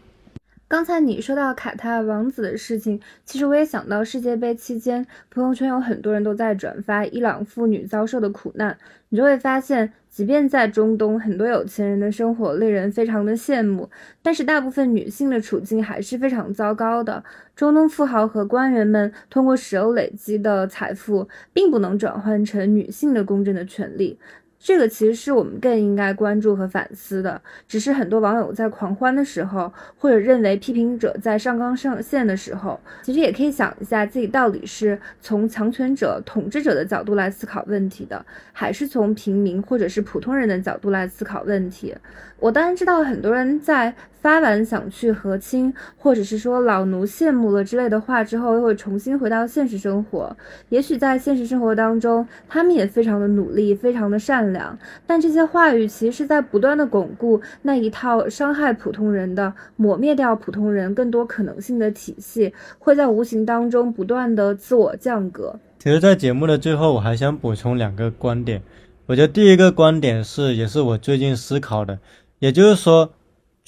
[0.68, 8.76] 刚才你说到卡塔尔王子的事情，其实我也想到世界杯期间，朋友圈有很多人都在转发伊朗妇女遭受的苦难。
[9.08, 13.88] 你就会发现，即便在中东，很多有钱人的生活令人非常的羡慕，
[14.20, 17.24] 但是大部分女性的处境还是非常糟糕的。
[17.56, 24.18] 中东富豪和官员们通过石油累积的财富，并不能转换成女性的公正的权利。
[24.60, 27.40] 这个其实是我们更应该关注和反思的。
[27.66, 41.94] 只是很多网友在狂欢的时候，或者认为批评者在上纲上线的时候，其实也可以想一下自己到底是从强权者、统治者的角度来思考问题的，还是从平民或者是普通人的角度来思考问题。
[42.40, 50.36] 我当然知道很多人在发完想去和亲，或者是说老奴羡慕了之类的话之后，又会重新回到现实生活。
[50.68, 65.58] 也许在现实生活当中，他们也非常的努力，非常的善良，但这些话语其实是在不断的巩固那一套伤害普通人的、抹灭掉普通人更多可能性的体系，会在无形当中不断的自我降格。
[65.78, 68.60] 其实，在节目的最后，我还想补充两个观点。
[69.06, 71.98] 我觉得第一个观点是，也是我最近思考的。
[72.40, 73.10] 也就是说，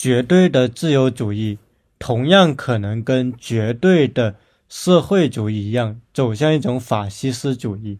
[0.00, 1.58] 绝对的自由主义
[1.98, 4.36] 同样可能跟绝对的
[4.66, 7.98] 社会主义一样，走向一种法西斯主义。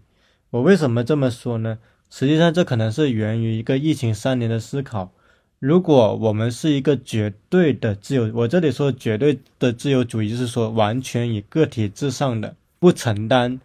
[0.49, 1.79] 我为什么这么说呢？
[2.09, 5.13] 实际上，这可能是源于一个疫情三年的思考。
[5.59, 13.61] 如果我们是一个绝对的自由，我这里说绝对的自由主义，就是说完全以个体至上的，不承担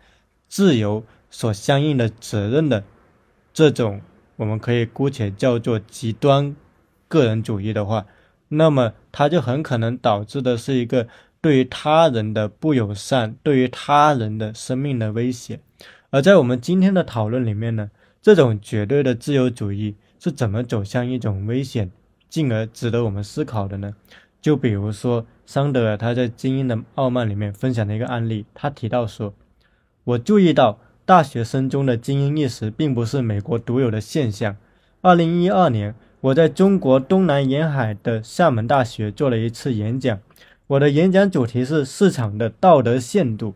[0.49, 2.83] 自由所相应的责任的
[3.53, 4.01] 这种，
[4.35, 6.53] 我们可以姑且叫做极端。
[7.07, 8.05] 个人主义的话，
[8.57, 11.07] 那么它就很可能导致的是一个
[11.39, 15.59] 对于他人的不友善，对于他人的生命的威胁。
[16.09, 17.91] 而在我们今天的讨论里面呢，
[18.21, 21.91] 这种绝对的自由主义是怎么走向一种危险，
[22.29, 23.93] 进而值得我们思考的呢？
[24.41, 29.33] 就比如说桑德尔他在《精英的傲慢》里面分享的一个案例，他提到说
[30.03, 34.57] ：“我注意到大学生中的精英意识并不是美国独有的现象。”
[35.01, 35.93] 二零一二年。
[36.25, 40.19] 我在中国东南沿海的厦门大学做了一次演讲，
[40.65, 43.53] 我的演讲主题是市场的道德限度。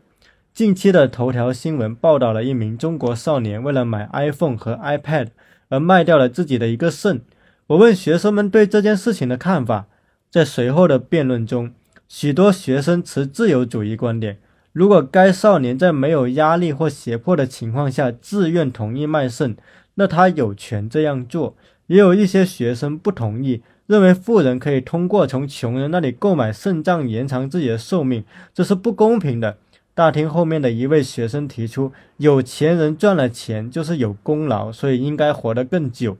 [0.53, 5.29] 近期的头条新闻报道了一名中国少年为了买 iPhone 和 iPad
[5.69, 7.21] 而卖掉了自己的一个肾。
[7.65, 9.87] 我问学生们对这件事情的看法，
[10.29, 11.71] 在随后的辩论中，
[12.07, 14.37] 许多学生持自由主义观点。
[14.73, 19.57] 如果该少年在没有压力或胁迫的情况下自愿同意卖肾，
[19.95, 21.55] 那他有权这样做。
[21.89, 28.23] 也有一些学生不同意，认为富人可以通过从穷人那里购买肾脏延长自己的寿命，
[28.53, 29.57] 这是不公平的。
[29.95, 36.15] 大厅后面的一位学生提出，有钱人赚了钱就是有功劳，所以应该活得更久。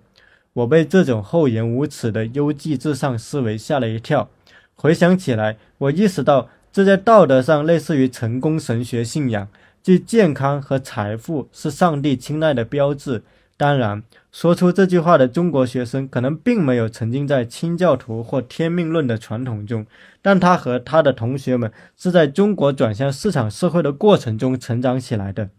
[0.54, 4.28] 我被这种厚颜无耻的优绩至上思维吓了一跳。
[4.74, 9.48] 回想起来，我意识到这在道德上类似于成功神学信仰，
[9.84, 13.22] 即健康和财富是上帝青睐的标志。
[13.60, 14.02] 当然。
[14.32, 19.86] 说出这句话的中国学生可能并没有沉浸在清教徒或天命论的传统中，
[20.22, 25.50] 但他和他的同学们是在中国转向市场社会的过程中成长起来的。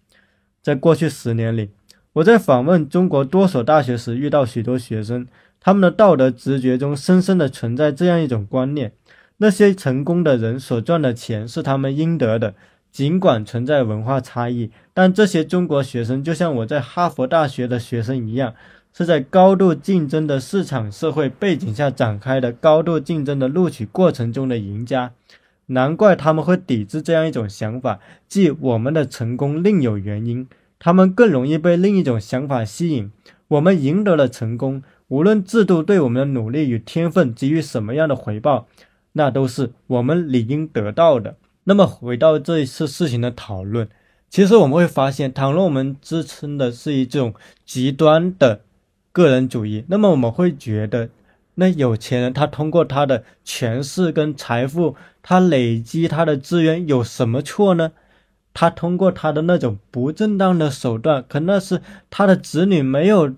[0.63, 1.71] 在过去十年里，
[2.15, 5.27] 我在访问中国多所大学时遇到许多学生，
[5.61, 8.93] 他们的道德直觉中深深的存在这样一种观念：
[9.39, 12.55] 那些成功的人所赚的钱是他们应得的。
[12.91, 18.55] 尽管存在文化差异，但这些中国学生就像我在哈佛大学的学生一样，
[18.93, 25.13] 是在高度竞争的市场社会背景下展开的高度竞争的录取过程中的赢家。
[25.67, 30.49] 难怪他们会抵制这样一种想法，即我们的成功另有原因。
[30.81, 33.13] 他们更容易被另一种想法吸引：
[33.47, 38.67] 我们赢得了成功，无论制度对我们的努力与天分给予什么样的回报，
[39.13, 41.37] 那都是我们理应得到的。
[41.65, 43.89] 那么回到这一次事情的讨论，
[44.29, 48.63] 其实我们会发现，倘若我们支撑的是一种极端的
[49.13, 51.11] 个人主义，那么我们会觉得，
[51.55, 57.93] 那有钱人他通过他的权势跟财富，他累积他的资源有什么错呢？
[58.53, 63.35] 他通过他的那种不正当的手段，可那是他的子女没有。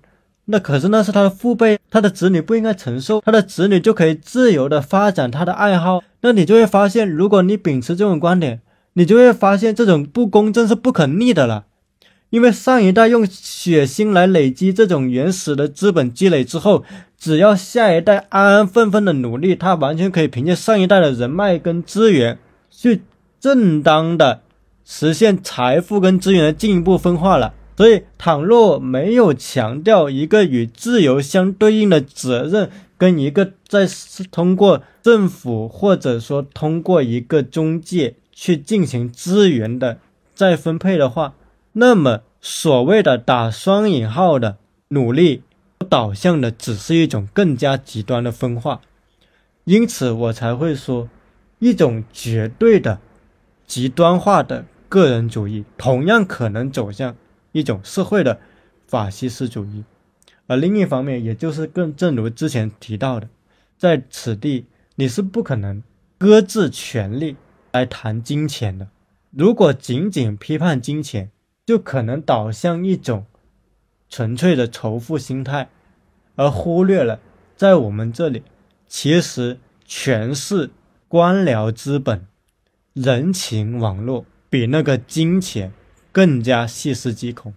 [0.46, 6.02] 那可是那是他的父辈，他的子女不应该承受，他的子女就可以自由的发展他的爱好。
[6.22, 8.60] 那你就会发现，如果你秉持这种观点，
[8.94, 11.66] 你就会发现这种不公正是不可逆的了。
[12.30, 16.82] 因为上一代用血腥来累积这种原始的资本积累之后，
[17.18, 22.38] 只要下一代安安分分的努力，他完全可以凭借上一代的人脉跟资源，
[22.70, 23.02] 去
[23.38, 24.40] 正当的
[24.84, 27.52] 实现财富跟资源的进一步分化了。
[27.82, 33.88] 所以，倘若没有强调一个与自由相对应的责任，跟一个在
[34.30, 39.98] 通过政府或者说通过一个中介去进行资源的
[40.32, 41.34] 再分配的话，
[41.72, 44.58] 那么所谓的打双引号的
[44.90, 45.42] 努力，
[45.88, 48.80] 导向的只是一种更加极端的分化。
[49.64, 51.08] 因此，我才会说，
[51.58, 53.00] 一种绝对的
[53.66, 57.16] 极端化的个人主义，同样可能走向。
[57.52, 58.40] 一种社会的
[58.86, 59.84] 法西斯主义，
[60.46, 63.28] 而另一方面，也就是更正如之前提到的，
[63.78, 65.82] 在此地你是不可能
[66.18, 67.36] 搁置权力
[67.70, 68.88] 来谈金钱的。
[69.30, 71.30] 如果仅仅批判金钱，
[71.64, 73.24] 就可能导向一种
[74.08, 75.70] 纯粹的仇富心态，
[76.34, 77.20] 而忽略了
[77.56, 78.42] 在我们这里，
[78.86, 80.70] 其实全是、
[81.08, 82.26] 官僚资本、
[82.92, 85.72] 人情网络比那个金钱
[86.12, 87.54] 更加细思极恐。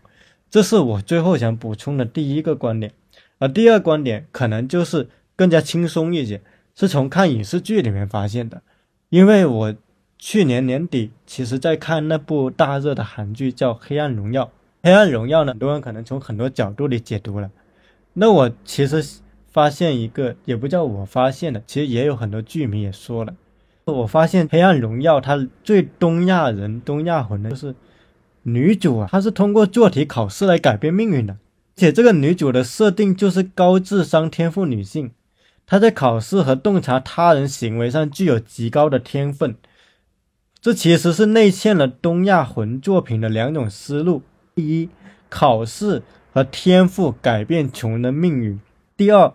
[0.50, 2.94] 这是我最后想补充的第一个观点，
[3.40, 6.40] 而第二观点可能就是更加轻松一些，
[6.74, 8.62] 是从看影视剧里面发现的。
[9.10, 9.76] 因为我
[10.18, 14.46] 去年年底其实在看那部大热的韩剧叫《黑暗荣耀》，
[14.82, 17.52] 《黑暗荣耀》呢，很多人可能从很多角度里解读了。
[18.14, 19.04] 那我其实
[19.52, 23.36] 发现一个，也不叫我发现的，其实也有很多剧迷也说了，
[23.84, 27.76] 我发现《黑暗荣耀》它最东亚人、东亚魂的就是。
[28.48, 31.38] 女主啊，她是通过做题考试来改变命运的，
[31.76, 35.12] 且这个女主的设定就是高智商天赋女性，
[35.66, 39.56] 她在考试和洞察他人行为上具有极高的天分。
[40.62, 44.22] 这其实是内嵌了东亚魂作品的两种思路：
[44.54, 44.90] 第一，
[45.30, 48.60] 考试和天赋改变穷人的命运；
[48.96, 49.34] 第二，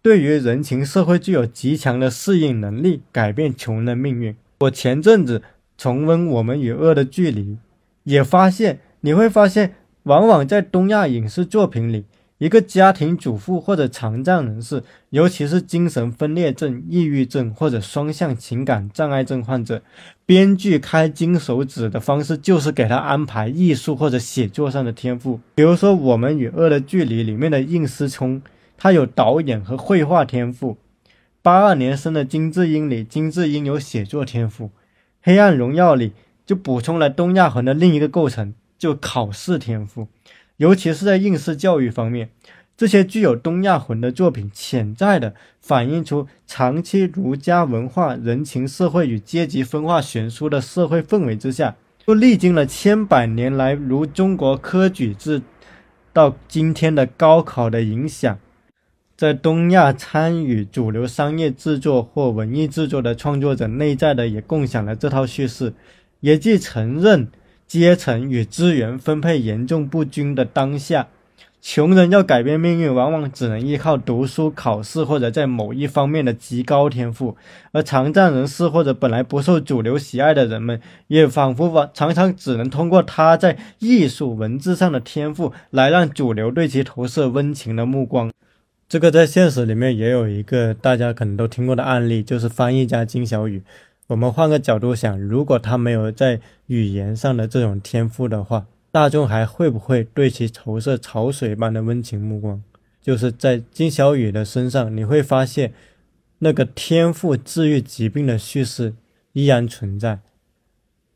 [0.00, 4.36] 对于人情社会具有极强的适应能力，改变穷人的命运。
[4.60, 5.42] 我前阵子
[5.76, 7.42] 重温《我们与恶的距离》。
[8.04, 9.74] 也发现，你会发现，
[10.04, 12.04] 往往在东亚影视作品里，
[12.38, 19.80] 一个家庭主妇或者残障人士，尤其是精神分裂症、抑郁症或者双向情感障碍症患者，
[20.26, 25.38] 编剧开金手指的方式就是给他安排艺术或者写作上的天赋。
[25.54, 28.42] 比如说，《我们与恶的距离》里面的应思聪，
[28.76, 30.76] 他有导演和绘画天赋；
[31.40, 34.64] 八二年生的金智英里，金智英有写作天赋；
[35.22, 36.12] 《黑暗荣耀》里。
[36.44, 40.08] 就补充了东亚魂的另一个构成，就考试天赋，
[40.56, 42.30] 尤其是在应试教育方面，
[42.76, 51.76] 这些具有东亚魂的作品，潜在的反映出长期儒家文化、人情社会与阶级分化悬殊的社会氛围之下，
[52.06, 55.40] 又历经了千百年来如中国科举制
[56.12, 58.38] 到今天的高考的影响，
[59.16, 65.72] 在东亚参与主流商业制作或文艺制作的创作者，内在的也共享了这套叙事。
[66.22, 67.28] 也即承认
[67.66, 71.08] 阶层与资源分配严重不均的当下，
[71.60, 77.36] 穷人要改变命运，往往只能依靠读书、考试或者在某一方面的极高天赋；
[77.72, 88.30] 而残障人士或者本来不受主流喜爱的人们，也仿佛常常只能通过他在艺术文字上的天赋，来让主流对其投射温情的目光。
[88.88, 93.62] 这个在现实里面也有一个大家可能都听过的案例，就是翻译家金小雨。
[94.12, 102.62] 我们换个角度想，如果他没有在语言上的这种天赋的话，大众还会不会对其投射潮水般的温情目光？
[103.00, 105.72] 就是在金小雨的身上，你会发现
[106.40, 108.92] 那个天赋治愈疾病的叙事
[109.32, 110.20] 依然存在。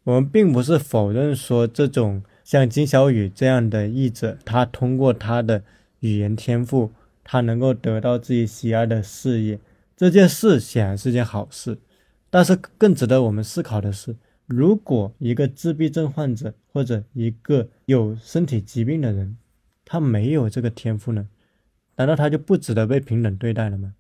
[0.05, 5.63] 我们并不是否认说这种像金小雨这样的译者，他通过他的
[6.01, 6.93] 语言天赋，
[7.23, 9.59] 他能够得到自己喜爱的事业，
[9.95, 11.77] 这件事显然是件好事。
[12.29, 14.17] 但是更值得我们思考的是，
[14.47, 19.37] 如果一个自闭症患者或者一个有身体疾病的人，
[19.85, 21.27] 他没有这个天赋呢？
[21.97, 23.95] 难道他就不值得被平等对待了吗？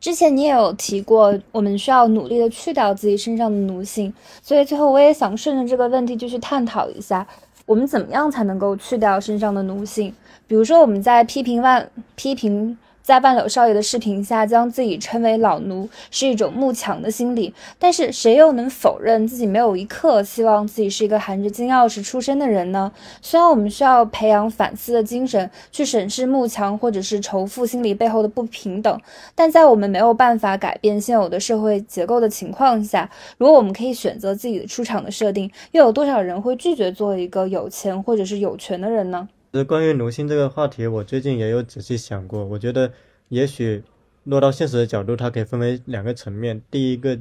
[0.00, 4.12] 之前你也有提过，我们需要努力的去掉自己身上的奴性，
[4.42, 7.26] 所以最后我也想顺着这个问题就去探讨一下，
[7.66, 10.12] 我们怎么样才能够去掉身上的奴性？
[10.46, 12.76] 比如说我们在批评万批评。
[13.08, 17.54] 在万柳少爷的视频下，将自己称为老奴是一种慕强的心理。
[17.78, 22.92] 但是谁又能否认自己没有一刻希望自己是一个含着金钥匙出生的人呢？
[23.22, 29.00] 虽然我们需要培养反思的精神，去审视慕强或者是仇富心理背后的不平等，
[29.34, 39.26] 但在我们没有办法改变现有的社会结构的情况下，如果我们可以选择自己的出场的设定，又有多少人会拒绝做一个有钱或者是有权的人呢？
[39.64, 42.44] 关于奴性这个话题，我最近也有仔细想过。
[42.44, 42.92] 我觉得，
[43.28, 43.82] 也许
[44.24, 46.60] 落到现实的角度，它可以分为两个层面。
[46.70, 47.18] 第一个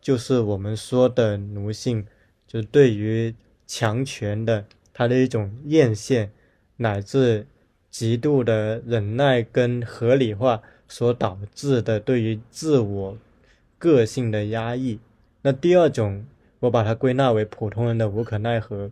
[0.00, 2.06] 就是我们说的奴性，
[2.46, 3.34] 就是对于
[3.66, 4.64] 强权的
[4.94, 6.30] 它的一种艳羡，
[6.76, 7.46] 乃至
[7.90, 13.18] 极度的忍耐跟合理化所导致的对于自我
[13.78, 14.98] 个性的压抑。
[15.42, 16.24] 那第二种，
[16.60, 18.90] 我把它归纳为普通人的无可奈何。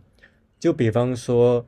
[0.59, 1.65] 就比方说。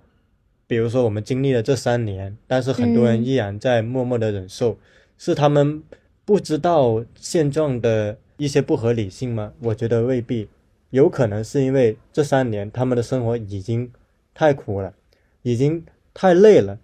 [0.67, 4.77] 比如说，我们经历了这三年，但是很多人依然在默默的忍受，
[5.17, 5.81] 是他们
[6.25, 9.53] 不知道现状的一些不合理性吗？
[9.61, 10.49] 我觉得未必，
[10.89, 13.89] 有可能是因为这三年他们的生活已经
[14.33, 14.93] 太苦了，
[15.41, 16.77] 已经太累了，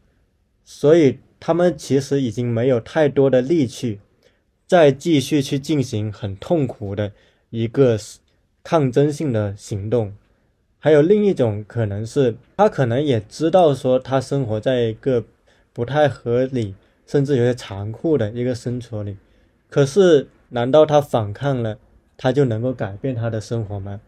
[0.63, 3.99] 所以他们其实已经没有太多的力气，
[4.65, 7.11] 再继续去进行很痛苦的
[7.49, 7.99] 一个
[8.63, 10.13] 抗争性的行动。
[10.83, 15.23] 还有另一种可能是，他可能也知道说他生活在一个
[15.71, 16.75] 不太合理，
[17.07, 19.15] 甚至有些残酷的一个生活里。
[19.69, 21.77] 可是，难道他反抗了，
[22.17, 24.01] 他就能够改变他的生活吗？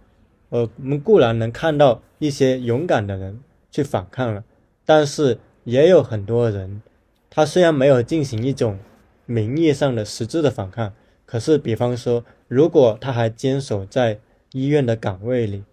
[0.49, 3.39] 呃，我们固然能看到一些勇敢的人
[3.71, 4.43] 去反抗了，
[4.83, 6.81] 但是也有很多人，
[7.29, 8.77] 他虽然没有进行一种
[9.25, 10.91] 名义上的实质的反抗，
[11.25, 14.19] 可是，比方说，如果他还坚守在
[14.51, 15.63] 医院的岗位里。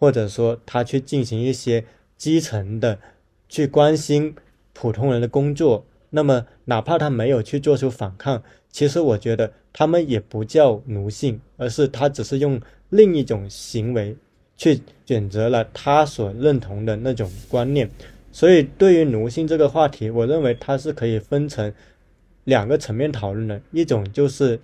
[0.00, 1.84] 或者说他去进行一些
[2.16, 3.00] 基层的，
[3.48, 4.32] 去关心
[4.72, 8.40] 普通人的工作，那么哪怕他没有去做出反抗，
[8.70, 14.16] 其实我觉得他们也不叫奴性，而是他只是用另一种行为
[14.56, 17.90] 去选择了他所认同的那种观念。
[18.30, 21.74] 所以对于奴性这个话题，我认为它是可以分成
[22.44, 24.60] 两个层面讨论的，一种就是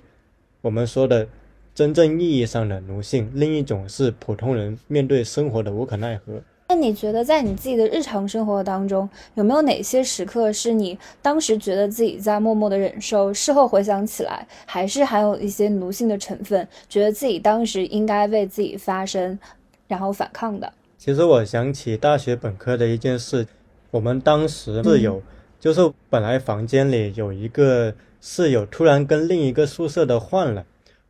[0.60, 1.26] 我们说的。
[1.74, 6.40] 真正意义上的奴性，另一种是普通人面对生活的无可奈何。
[6.68, 19.36] 那你觉得，在你自己的日常生活当中，有没有哪些时刻是你当时觉得自己在默默的忍受，事后回想起来，还是含有一些奴性的成分，觉得自己当时应该为自己发声，
[19.88, 20.72] 然后反抗的？
[20.96, 23.46] 其实我想起大学本科的一件事，
[23.90, 25.20] 我们当时室友，
[25.60, 30.64] 就是本来房间里有一个室友，突然跟另一个宿舍的换了。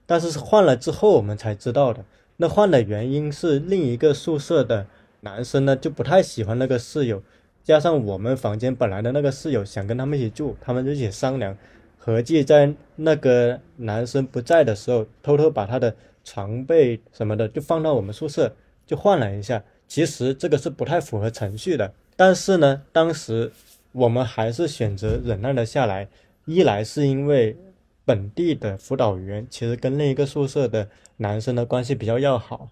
[0.07, 2.05] 但是换了之后我们才知道的。
[2.37, 4.87] 那换的原因是另一个宿舍的
[5.21, 7.23] 男生呢就不太喜欢那个室友，
[7.63, 11.57] 加上我们房间本来的那个室友想跟他们一起住，他们就一起商量，
[11.97, 15.95] 合计在那个男生不在的时候，偷偷把他的
[16.25, 18.53] 床被什么的就放到我们宿舍，
[18.87, 19.63] 就换了一下。
[19.87, 23.53] 其实这个是不太符合程序的，但是呢，当时
[23.93, 26.09] 我们还是选择忍耐了下来。
[26.47, 27.57] 一来是因为。
[28.05, 32.69] 本地的辅导员其实跟另一个宿舍的男生的关系比较要好，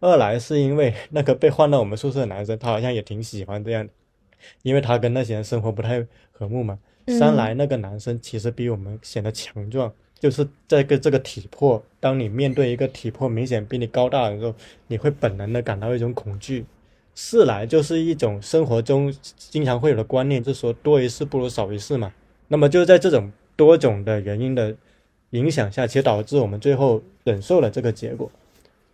[0.00, 3.92] 二来是因为那个被换到我们宿舍的男生，他好像也挺喜欢这样的，
[4.62, 6.78] 因为他跟那些人生活不太和睦嘛。
[7.06, 14.54] 三来那个男生其实比我们显得强壮，就是这个这个体魄，当你面对一个体魄明显比你高大的时候，
[14.88, 16.64] 你会本能的感到一种恐惧。
[17.14, 22.12] 四来就是一种生活中经常会有的观念，就是说多一事不如少一事嘛。
[22.48, 23.30] 那么就在这种。
[23.56, 24.74] 多种的原因的
[25.30, 28.30] 影响下，其实导致我们最后忍受了这个结果。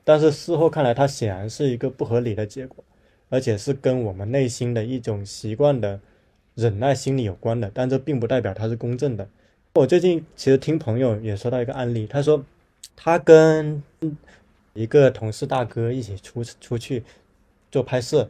[0.04, 2.82] 但是事后看来，它显然是一个不合理的结果，
[3.28, 6.00] 而且是跟我们内心的一种习惯的
[6.54, 7.70] 忍耐心理有关的。
[7.72, 9.28] 但这并不代表它是公正的。
[9.74, 12.44] 我最近其实听朋友也说到一个案例，他说
[12.96, 13.82] 他跟
[14.72, 17.04] 一个同事大哥一起出出去
[17.70, 18.28] 做拍摄，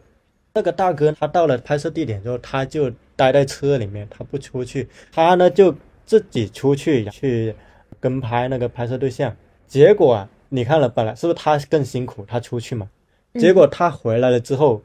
[0.53, 5.75] 那个大哥他到了拍摄地点之后，他就待在车里面，他不出去，他呢就。
[6.11, 7.55] 自己出去去
[8.01, 9.37] 跟拍那个拍摄对象，
[9.69, 12.91] 结果啊，你看了，本来是不是他更辛苦，他出去嘛？
[13.35, 14.83] 结果他回来了之后，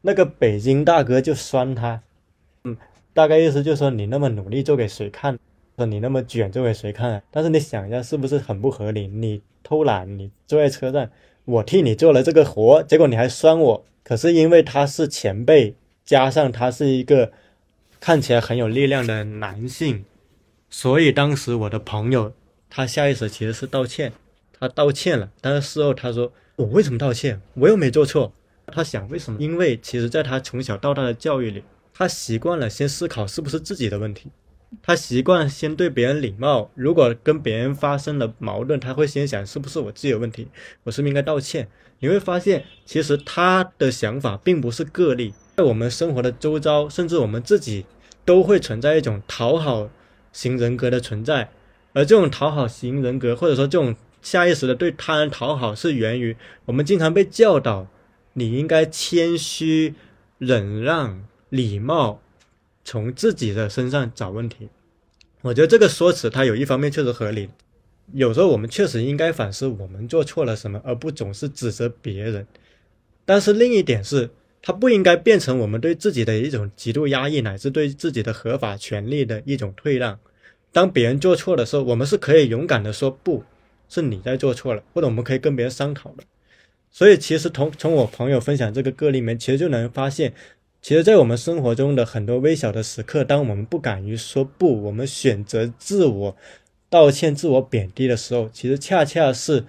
[0.00, 2.00] 那个北京大哥就酸他，
[2.64, 2.74] 嗯，
[3.12, 5.38] 大概意思就是说你那么努力做给谁看？
[5.76, 7.22] 说你那么卷做给谁看？
[7.30, 9.06] 但是你想一下，是不是很不合理？
[9.08, 11.10] 你偷懒，你坐在车上，
[11.44, 13.84] 我替你做了这个活，结果你还酸我。
[14.02, 17.30] 可是因为他是前辈，加上他是一个
[18.00, 20.06] 看起来很有力量的男性。
[20.78, 22.34] 所以当时我的朋友，
[22.68, 24.12] 他下意识其实是道歉，
[24.60, 27.40] 他道歉了，但是事后他说我为什么道歉？
[27.54, 28.30] 我又没做错。
[28.66, 29.40] 他想为什么？
[29.40, 31.64] 因为其实在他从小到大的教育里，
[31.94, 34.30] 他习惯了先思考是不是自己的问题，
[34.82, 36.70] 他习惯先对别人礼貌。
[36.74, 40.46] 如果跟别人发生了矛盾，他会先想是不是我自己的问题，
[40.84, 41.66] 我是不是应该道歉？
[42.00, 47.86] 你会发现，其实他的想法并不是个例，在我们生活的周遭，甚至我们自己
[48.26, 49.88] 都会存在一种讨好。
[50.36, 51.50] 型人格的存在，
[51.94, 57.86] 而这种讨好型人格，或者说这种下意识的对他人讨好，是源于我们经常被教导，
[58.34, 59.94] 你应该谦虚、
[60.36, 62.20] 忍让、礼貌，
[62.84, 64.68] 从自己的身上找问题。
[65.40, 67.48] 我觉得这个说辞，它有一方面确实合理，
[68.12, 72.46] 有时候我们确实应该反思我们做错了什么，而不总是指责别人。
[73.24, 74.28] 但是另一点是，
[74.66, 80.18] 它不应该变成我们对自己的一种极度压抑，乃至对自己的合法权利的一种退让。
[80.72, 83.44] 当别人做错的时候，我们是可以勇敢的说不
[83.88, 86.24] 是你在做错了，或者我们可以跟别人商讨的。
[86.90, 90.34] 所以，其实从从我朋友分享这个个例里面，其实就能发现，
[90.82, 96.36] 其实，在我们生活中的很多微小的时刻，当我们不敢于说不，我们选择自我
[96.90, 99.64] 道歉、自我贬低的时候，其实恰恰是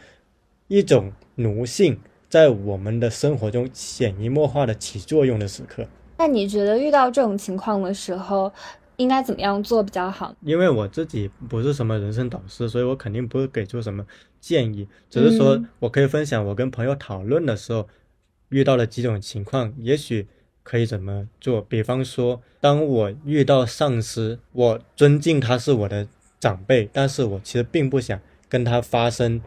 [0.67, 1.99] 一种奴性
[2.29, 5.85] 在我们的生活中潜移默化的起作用的时刻。
[6.17, 8.51] 那你觉得遇到这种情况的时候？
[8.97, 10.33] 应该怎么样做比较好？
[10.41, 14.03] 因为我自己不是什么人生导师，所以我肯定不会给出什么
[14.41, 17.87] 建议，只是说我可以分享我跟朋友讨论的时候
[18.49, 20.25] 遇到了几种情况，也许
[20.63, 21.61] 可以怎么做。
[21.61, 26.07] 比方说，当我遇到上司，我尊敬他是我的
[26.39, 28.19] 长辈，但是我其实并不想
[28.49, 29.39] 跟他发生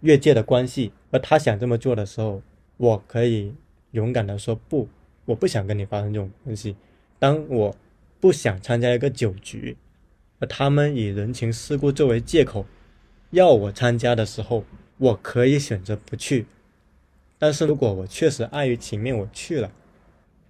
[0.00, 2.42] 越界的关系，而他想这么做的时候，
[2.76, 3.54] 我可以
[3.92, 4.88] 勇敢的说不，
[5.24, 6.76] 我不想跟你发生这种关系。
[7.18, 7.76] 当我。
[8.18, 9.76] 不想参加一个酒局，
[10.40, 12.64] 而他们以人情世故作为借口
[13.30, 14.64] 要我参加的时候，
[14.96, 16.46] 我可以选择不去。
[17.38, 19.70] 但是如果我确实碍于情面，我去了，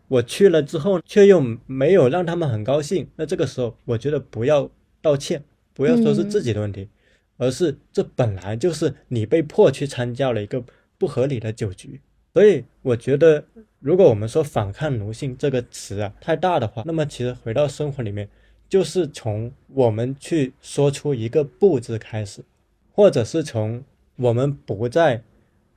[0.06, 4.70] 我去了之后却又没有让他们很高兴，那这个时候我觉得不要
[5.02, 5.42] 道歉，
[5.74, 6.88] 不要说是自己的问题，
[7.36, 10.62] 而是这本来就是你被迫去参加了一个
[10.98, 12.00] 不合理的酒局。
[12.34, 13.44] 所以我觉得，
[13.80, 18.28] 如果我们说反抗奴性这个词啊太大的话，那么其实回到生活里面，
[18.68, 22.44] 就是从我们去说出一个不字开始，
[22.92, 23.82] 或者是从
[24.16, 25.22] 我们不再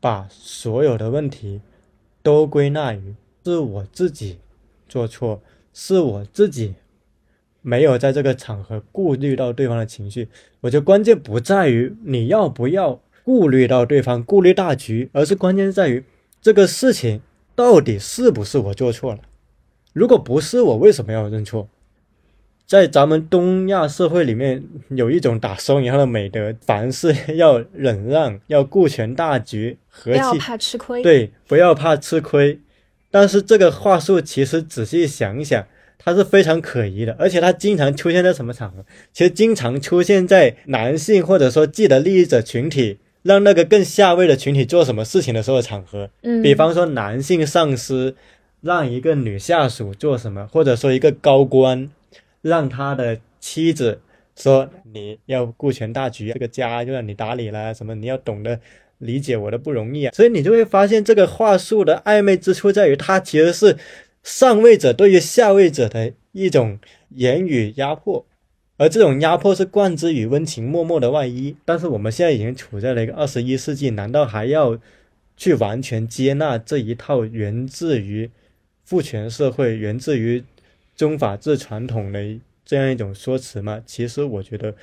[0.01, 1.61] 把所有的问题
[2.21, 4.39] 都归纳于是我自己
[4.89, 5.41] 做错，
[5.73, 6.75] 是我自己
[7.61, 10.27] 没有在这个场合顾虑到对方的情绪。
[10.61, 16.03] 我觉得关键不在于你要不要顾虑到对方，顾虑大局，而是关键在于。
[16.41, 17.21] 这个事情
[17.53, 19.19] 到底是不是我做错了？
[19.91, 21.67] 如果不是我，为什么要认错？
[22.65, 31.01] 在咱们东亚社会里面，有一种打双引号的美德，凡事要忍让， 要顾全大局，和气，不要怕吃亏。
[31.01, 32.59] 对，不要怕吃亏。
[33.11, 35.67] 但是这个话术其实仔细想想，
[35.99, 38.83] 它是非常可疑的，而且它经常出现在什么场合？
[39.13, 42.97] 其实经常出现在男性或者说既得利益者群体。
[43.21, 48.15] 让那个更下位的群体做什么事情的时候的场合，嗯，比方说男性上司
[48.61, 51.91] 让一个女下属做什么，或者说一个高官
[52.41, 53.99] 让他的妻子
[54.37, 58.57] 说你要顾全大局，这个家就让你打理了，什么你要懂得
[58.99, 63.75] 理解我的不容易啊，所以你就会发现这个话术的暧昧之处在于，它其实是
[64.23, 68.25] 上位者对于下位者的一种言语压迫。
[68.77, 74.79] 而这种压迫是冠之于温情脉脉的外衣，但是我们现在已经处在了一个二十一世纪，难道还要
[75.35, 78.31] 去完全接纳这一套源自于
[78.85, 80.45] 父权社会、源自于
[80.95, 83.83] 中法制传统的这样一种说辞吗？
[83.85, 84.73] 其实我觉得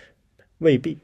[0.59, 0.99] 未必。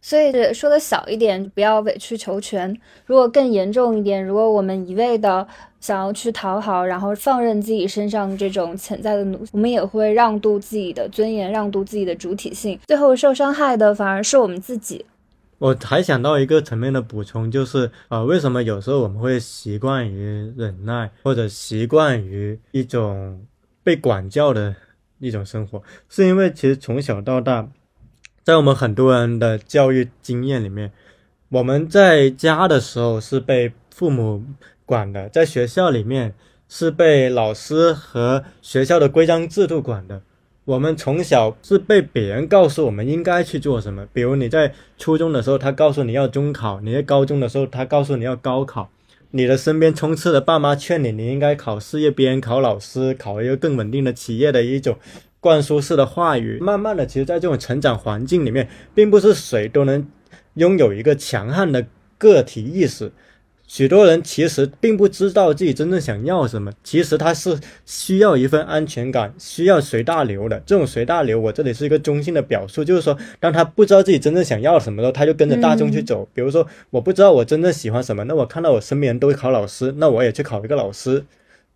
[0.00, 2.72] 所以说的小一点，不要委曲求全；
[3.04, 5.46] 如果更严重一点，如果我们一味的
[5.80, 15.04] 想要去讨好，然后放任自己身上这种潜在的奴，我们也会让渡自己的尊严，让渡自己的主体性，最后受伤害的反而是我们自己。
[15.58, 23.44] 我还想到一个层面的补充，就是啊，为什么有时候我们会习惯于忍耐，或者习惯于一种
[23.82, 24.74] 被管教的
[25.18, 27.68] 一种生活，是因为其实从小到大。
[28.44, 30.90] 在我们很多人的教育经验里面，
[31.50, 34.42] 我们在家的时候是被父母
[34.88, 36.32] 管的，在学校里面
[36.66, 40.22] 是被老师和学校的规章制度管的。
[40.64, 48.88] 我们从小是被别人告诉我们应该去做什么，比如你在初中的时候，他告诉你要中考；你在高中的时候，他告诉你要高考。
[49.32, 54.96] 你的身边充斥的爸妈劝你，你应该考事业编、考老师、考一个更稳定的企业的一种。
[55.38, 60.08] 灌输式的话语，慢慢的，其实，在这种成长环境里面，并不是谁都能
[60.54, 61.86] 拥有一个强悍的
[62.16, 63.12] 个体意识。
[63.68, 70.60] 许多人其实并不知道自己真正想要什么，其实他是需要一份安全感，需要随大流的。
[70.66, 76.26] 这种随大流，我这里是一个中性的表述，就是说，当他不知道自己真正想要什么的时候，他就跟着大众去走。
[76.34, 81.24] 比如说，我不知道我真正喜欢什么，那我看到我身边人都考老师，那我也去考一个老师。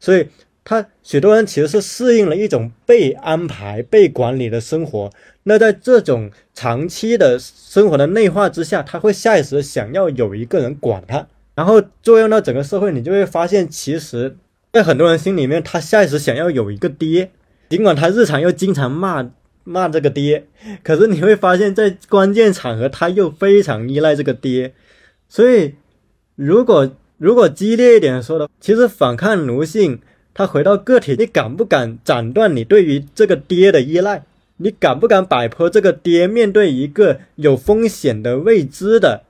[0.00, 0.26] 所以。
[0.64, 5.10] 他许多人其实是适应了一种被安排、被管理的生活。
[5.42, 12.92] 那在这种长期的生活的内化之下，他会下意识想要有一个人管他，然后作用到整个社会。
[12.92, 14.36] 你就会发现，其实，
[14.72, 17.30] 在很多人心里面，他下意识想要有一个爹，
[17.68, 19.30] 尽管他日常又经常骂
[19.64, 20.46] 骂这个爹，
[20.82, 24.74] 可是你会发现在关键场合，他又非常依赖这个爹。
[25.28, 25.74] 所以，
[26.36, 30.00] 如果如果激烈一点说的，其实反抗奴性。
[30.34, 34.24] 他回到个体，你敢不敢斩断你对于这个爹的依赖？
[34.56, 36.26] 你敢不敢摆脱这个爹？
[36.26, 39.24] 面对一个有风险的未知的，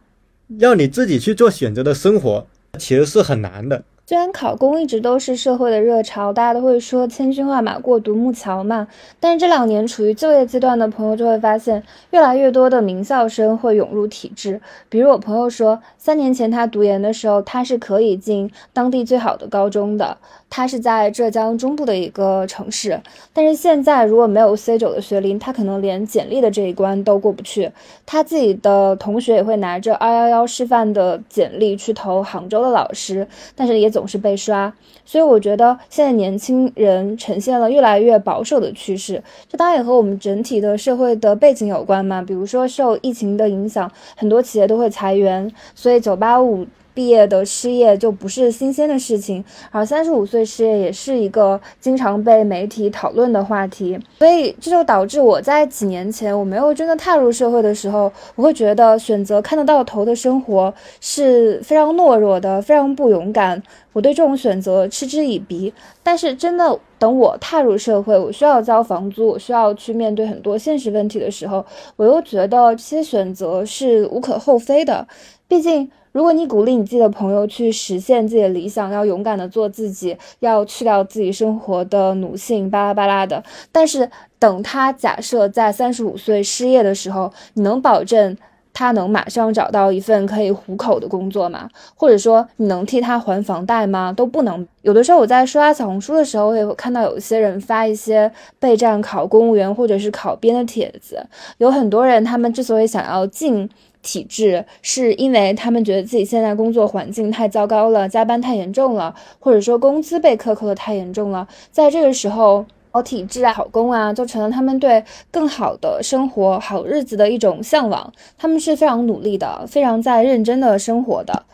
[0.58, 2.46] 要你自己去做选择的生活，
[2.78, 3.82] 其实是很难的。
[4.04, 8.86] 虽然考公一直都是社会的热潮，大家都会说千军万马过独木桥嘛，
[9.20, 14.60] 但是这两年处于就业阶段的朋友就会发现，越来越多的名校生会涌入体制。
[14.88, 20.18] 比如我朋友说，三年前他读研的时候，他是可以进当地最好的高中的。
[20.54, 23.00] 它是在浙江中部的一个城市，
[23.32, 27.72] 但是现在如果没有 C 九的学历，他可能连简历的这一关都过不去。
[28.04, 33.26] 他自己的同学也会拿着二幺幺师范的简历去投杭州的老师，
[33.56, 34.70] 但是也总是被刷。
[35.06, 42.20] 所以我觉得现在年轻人呈现了越来越保守的趋势，这当然也和我们整体的社会的背景有关嘛。
[42.20, 46.66] 比如说受疫情的影响，很多企业都会裁员，所以九八五。
[46.94, 63.62] 毕业的失业就不是新鲜的事情，而三十五岁失业也是一个经常被媒体讨论的话题，所以这就导致我在几年前我没有真的踏入社会的时候，我会觉得选择看得到头的生活是非常懦弱的，非常不勇敢。
[63.92, 65.72] 我对这种选择嗤之以鼻。
[66.02, 71.64] 但是真的等我踏入社会，我需要交房租，我需要去面对很多现实问题的时候，
[71.96, 75.06] 我又觉得这些选择是无可厚非的，
[75.48, 75.90] 毕竟。
[76.12, 83.42] 如果你鼓励你自己的朋友去实现自己的理想，要勇敢的做自己，要去掉自己生活的奴性，巴拉巴拉的。
[83.72, 88.36] 但是等他假设在三十五岁失业的时候，你能保证
[88.74, 91.68] 他能马上找到一份可以糊口的工作吗？
[91.94, 94.12] 或者说你能替他还房贷吗？
[94.12, 94.66] 都不能。
[94.82, 103.70] 有的时候我在刷小红书的时候，也会看到有一些人发一些备战考公务员或者是考编的帖子，有很多人他们之所以想要进。
[104.02, 118.12] 体制是因为他们觉得自己现在工作环境太糟糕了，加班太严重了，或者说工资被克扣的太严重了，在这个时候，好体制啊，好工啊，就成了他们对更好的生活、好日子的一种向往。
[118.36, 121.44] 他们是非常努力的，非常在认真的生活的。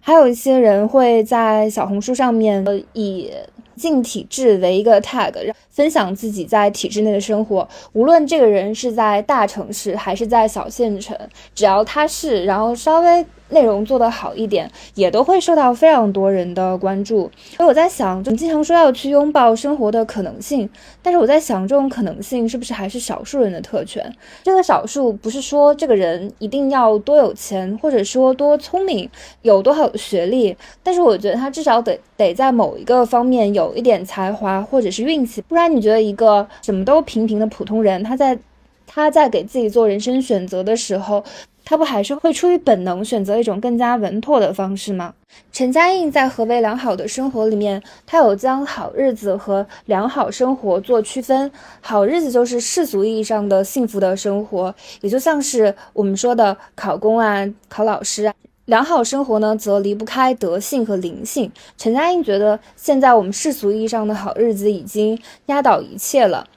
[0.00, 3.30] 还有一些人会在小红书上面以。
[3.76, 7.68] 进体制为一个 tag，分享自己在体制内的生活。
[7.92, 11.16] 无论这个人是在大城市还是在小县城，
[11.54, 13.24] 只要他是，然后稍微。
[13.50, 17.30] 内容做得好一点，也都会受到非常多人的关注。
[17.56, 20.68] 所以我在想，就经常说要去拥抱生活的可能性，
[21.02, 24.12] 但是我在想，这种可能性是不是还是少数人的特权？
[24.42, 29.08] 这个少数不是说这个人一定要多有钱，或者说多聪明，
[29.42, 38.38] 有多好学历，但是我觉得他至少得得在某一个方面有有一点才华或者是运气，不然你觉得一个什么都平平的普通人，他在
[38.86, 41.24] 他在给自己做人生选择的时候。
[41.66, 45.14] 他不还是会出于本能选择一种更加稳妥的方式吗？
[45.50, 51.50] 陈嘉映在《何为良好的生活》里面，他有将好日子和良好生活做区分。
[51.80, 58.34] 好日子就是世俗意义上的幸福的生活，也就像是我们说的考公啊、考老师啊。
[58.66, 61.52] 良好生活呢，则离不开德性和灵性。
[61.76, 66.48] 陈嘉映觉得，现在我们世俗意义上的好日子已经压倒一切了。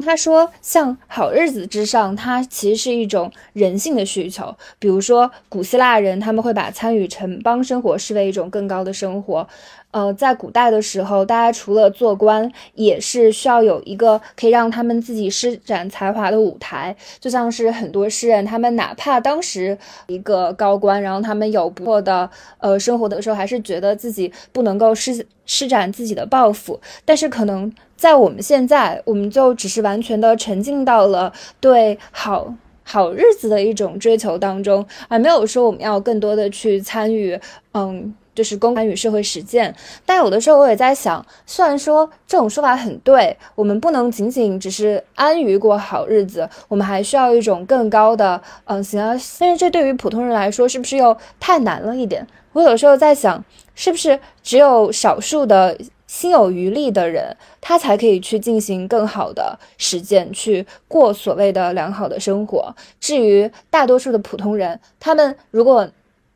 [0.00, 4.56] 他说：“像好日子之上，它其实是一种人性的需求。
[4.78, 9.46] 比如说，古希腊人他们会把参与城邦生活视为一种更高的生活。
[9.92, 16.94] 呃，在古代的时候，大家除了做官，也是需要有一个可以让他们自己施展才华的舞台。
[17.18, 19.76] 就像是很多诗人，他们哪怕当时
[20.06, 26.80] 一个高官，然后他们有不错的呃生活的时候，还是觉得自己不能够施施展自己的抱负。
[27.04, 31.30] 但是可能。”在我们现在，我们就只是完全的沉浸到了
[31.60, 37.38] 对好好日子的一种追求当中，而没有说我们要更多的去参与，
[37.74, 39.74] 嗯，就是公参与社会实践。
[40.06, 49.14] 但有的时候我也在想，虽然说这种说法很对，我们不能仅仅只是安于过好日子，我们还需要一种更高的，嗯，行啊。
[49.38, 52.26] 但是这对于普通人来说，是不是又太难了一点？
[52.54, 53.44] 我有时候在想，
[53.74, 55.76] 是不是只有少数的。
[56.10, 62.74] 心有余力的人，他才可以去进行更好的实践，去过所谓的良好的生活。
[62.98, 65.88] 至于大多数的普通人，他们如果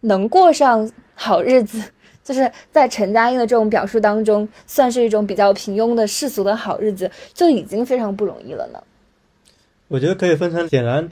[0.02, 1.82] 能过上好日子，
[2.22, 8.80] 就是在陈嘉映的这种表述当中，算是一种比较平庸的世俗的好日子，就已经非常不容易了呢。
[9.88, 11.10] 我觉得可以分成，显然，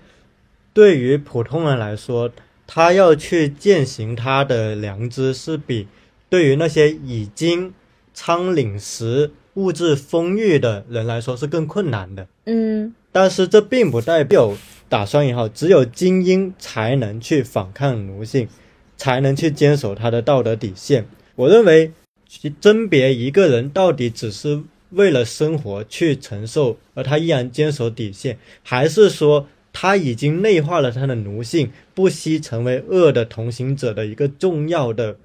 [0.72, 2.30] 对于普通人来说，
[2.68, 5.88] 他要去践行他的良知，是比
[6.30, 7.74] 对于那些已经。
[8.14, 12.26] 仓廪实、物质丰裕的人来说是更困难的。
[12.46, 14.56] 嗯，但是这并不代表
[14.88, 18.48] 打双引号，只有精英才能去反抗奴性，
[18.96, 21.06] 才能去坚守他的道德底线。
[21.36, 21.92] 我认为，
[22.28, 35.16] 去甄别一个人到底只是为了生活去承受，而他依然坚守底线，还是说他已经内化了他的奴性，不惜成为恶的同行者的一个重要的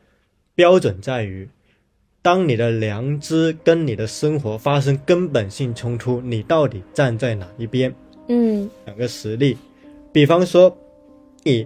[0.55, 1.49] 标准在于。
[2.28, 7.95] 当你的良知跟你的生活发生根本性冲突，你到底站在哪一边？
[8.28, 9.57] 嗯，两个实例，
[10.11, 10.78] 比方说，
[11.43, 11.65] 你，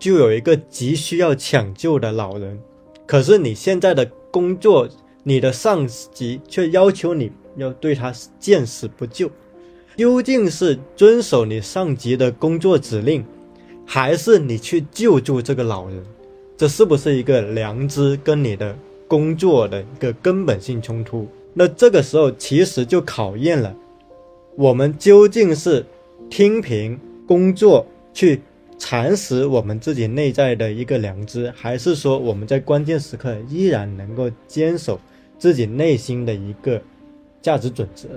[0.00, 2.58] 就有一个急需要抢救的老人，
[3.06, 4.88] 可是你现在的工作
[5.22, 9.30] 你的上级却要求你要对他见死不救。
[9.96, 13.24] 究竟是遵守你上级的工作指令，
[13.86, 16.02] 还是你去救助这个老人？
[16.56, 18.76] 这是不是一个良知跟你的
[19.08, 21.26] 工作的一个根本性冲突？
[21.54, 23.74] 那这个时候其实就考验了
[24.56, 25.84] 我们究竟是
[26.28, 28.42] 听凭工作去
[28.78, 35.00] 蚕食我们自己内在的一个良知，还是说我们在关键时刻依然能够坚守
[35.38, 36.80] 自己内心的一个
[37.40, 38.08] 价值准则？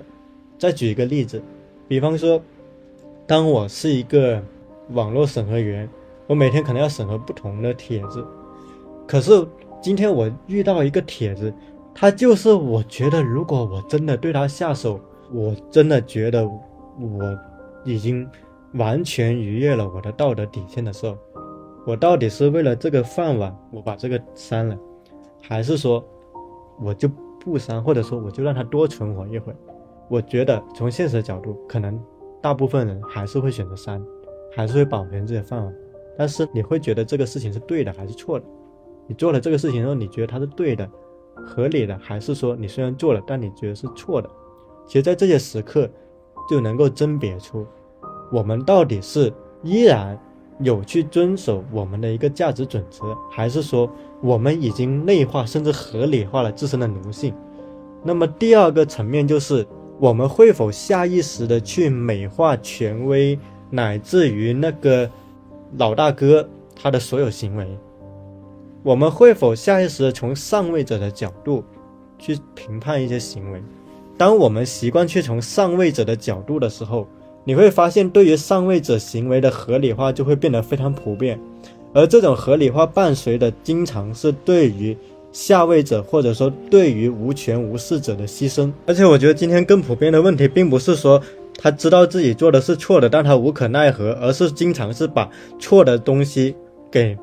[0.58, 1.42] 再举一个例子。
[1.88, 2.42] 比方说，
[3.26, 4.44] 当我是一个
[4.92, 5.90] 网络审核员，
[6.28, 8.26] 我每天可能要审核不同的帖子。
[9.08, 9.32] 可是
[9.82, 11.54] 今天我遇到一个帖子，
[11.94, 15.00] 他就是我觉得，如果我真的对他下手，
[15.32, 17.40] 我真的觉得我
[17.86, 18.28] 已经
[18.74, 21.18] 完全逾越了我的道德底线的时候，
[21.86, 24.78] 我到底是为了这个饭碗，我把这个删了，
[25.42, 26.04] 还是说
[26.82, 27.10] 我就
[27.40, 29.56] 不删，或者说我就让它多存活一会？
[30.10, 31.98] 我觉得从现实的角度，可能
[32.42, 34.04] 大部分人还是会选择删，
[34.56, 35.74] 还是会保全自己的饭碗。
[36.18, 38.46] 但是你会觉得这个事情是对的还是错的？
[39.10, 40.90] 你做了这个事情之后，你觉得它是对的、
[41.36, 44.30] 合理的，还是说你虽然做了，但你觉得是错的？
[44.88, 45.90] 其实，在这些时刻，
[46.50, 47.68] 就能够甄别出
[48.32, 49.34] 我们到底是
[49.64, 50.18] 依然
[50.60, 53.92] 有去遵守我们的一个价值准则，还是说
[54.22, 57.34] 我们已经内化甚至合理化了自身的奴性。
[58.04, 59.68] 那么第二个层面就是。
[60.02, 63.38] 我们会否下意识的去美化权威，
[63.70, 65.12] 乃至于那个
[65.78, 67.68] 老大哥他的所有行为？
[68.84, 71.64] 我们会否下意识的从上位者的角度
[72.18, 73.62] 去评判一些行为？
[74.18, 77.08] 当我们习惯去从上位者的角度的时候，
[77.44, 81.40] 你会发现，对于上位者行为的合理化就会变得非常普遍，
[81.94, 84.98] 而这种合理化伴随的经常是对于。
[85.32, 91.22] 下位者或者说对于无权无势者的牺牲，而且我觉得今天更普遍的问题，并不是说
[91.56, 96.56] 他知道自己做的是错的，但他无可奈何，而是经常是把错的东西
[96.90, 97.16] 给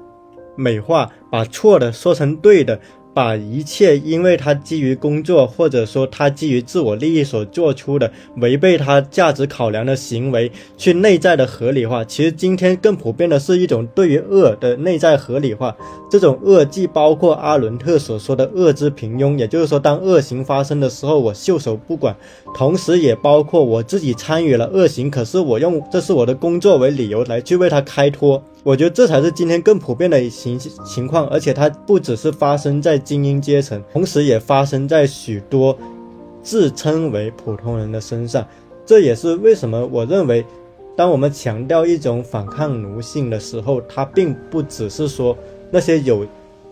[0.54, 2.80] 美化，把错的说成对的。
[3.16, 12.04] 把一切因为他基于工作，或者说他基于自我利益所做出的违背他价值考量的行为，去内在的合理化。
[12.04, 15.74] 其实今天更普遍的是一种对于恶的内在合理化。
[16.10, 22.14] 这种恶既包括阿伦特所说的恶之平庸，也就是说，当恶行发生的时候，我袖手不管；
[22.56, 28.42] 同时也包括我自己参与了恶行，可是我用这是我的工作为理由来去为他开脱。
[28.62, 35.76] 我觉得这才是今天更普遍的情情况，而且它不只是发生在精英阶层，同时也发生在许多
[36.42, 38.46] 自称为普通人的身上。
[38.86, 40.42] 这也是为什么我认为，
[40.96, 45.36] 当我们强调一种反抗奴性的时候，它并不只是说
[45.70, 46.26] 那些有。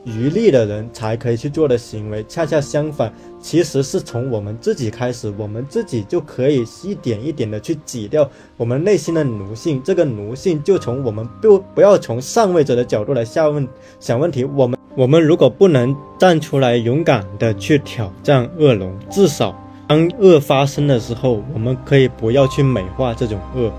[0.04, 9.82] 余力的人才可以去做的行为，恰恰相反，其实是从我们自己开始，我们自己就可以一点一点的去挤掉我们内心的奴性。
[9.82, 13.66] 这个奴性就从我们不不要从上位者的角度来下问
[13.98, 14.44] 想问题。
[14.44, 23.72] 我们我们如果不能站出来勇敢的去挑战恶龙，至少当恶发生的时候，我们可以不要去美化这种恶。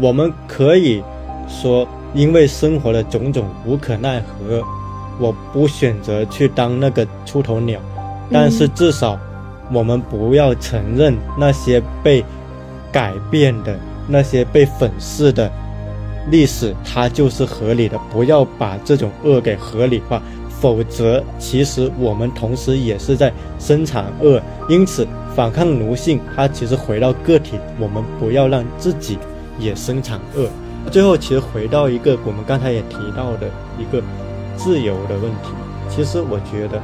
[0.00, 1.02] 我们可以
[1.48, 1.84] 说，
[2.14, 4.62] 因为生活的种种无可奈何。
[5.18, 7.80] 我不选择去当那个出头鸟，
[8.30, 9.18] 但是至少，
[9.72, 12.24] 我们不要承认那些被
[12.92, 15.50] 改变的、那些被粉饰的
[16.30, 17.98] 历史，它就是合理的。
[18.12, 20.22] 不要把这种恶给合理化，
[20.60, 24.40] 否则，其实我们同时也是在生产恶。
[24.68, 29.18] 因此，反抗奴性，它其实回到个体，我们不要让自己
[29.58, 30.48] 也生产恶。
[30.92, 33.48] 最后，其实回到一个我们刚才也提到的
[33.78, 34.02] 一个。
[34.58, 35.52] 自由的问题，
[35.88, 36.82] 其实我觉得，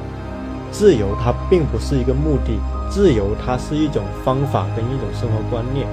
[0.70, 2.58] 自由它并不是一个目的，
[2.88, 5.86] 自由它是一种方法跟一种生活观念。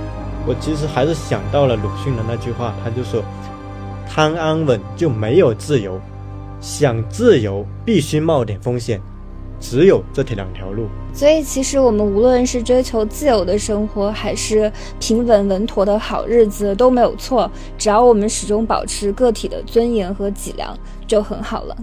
[0.47, 3.21] 我其实还是想到了鲁迅的那句话，他就说
[4.09, 5.99] ：“贪安稳就没有自由，
[6.59, 8.99] 想自由必须冒点风险，
[9.61, 17.49] 只有这条两条路。”所以，其实我们无论是追求自由的生活，还是平稳稳妥的好日子，都没有错。
[17.77, 20.77] 只要我们始终保持个体的尊严和脊梁。
[21.07, 21.75] 就很好了。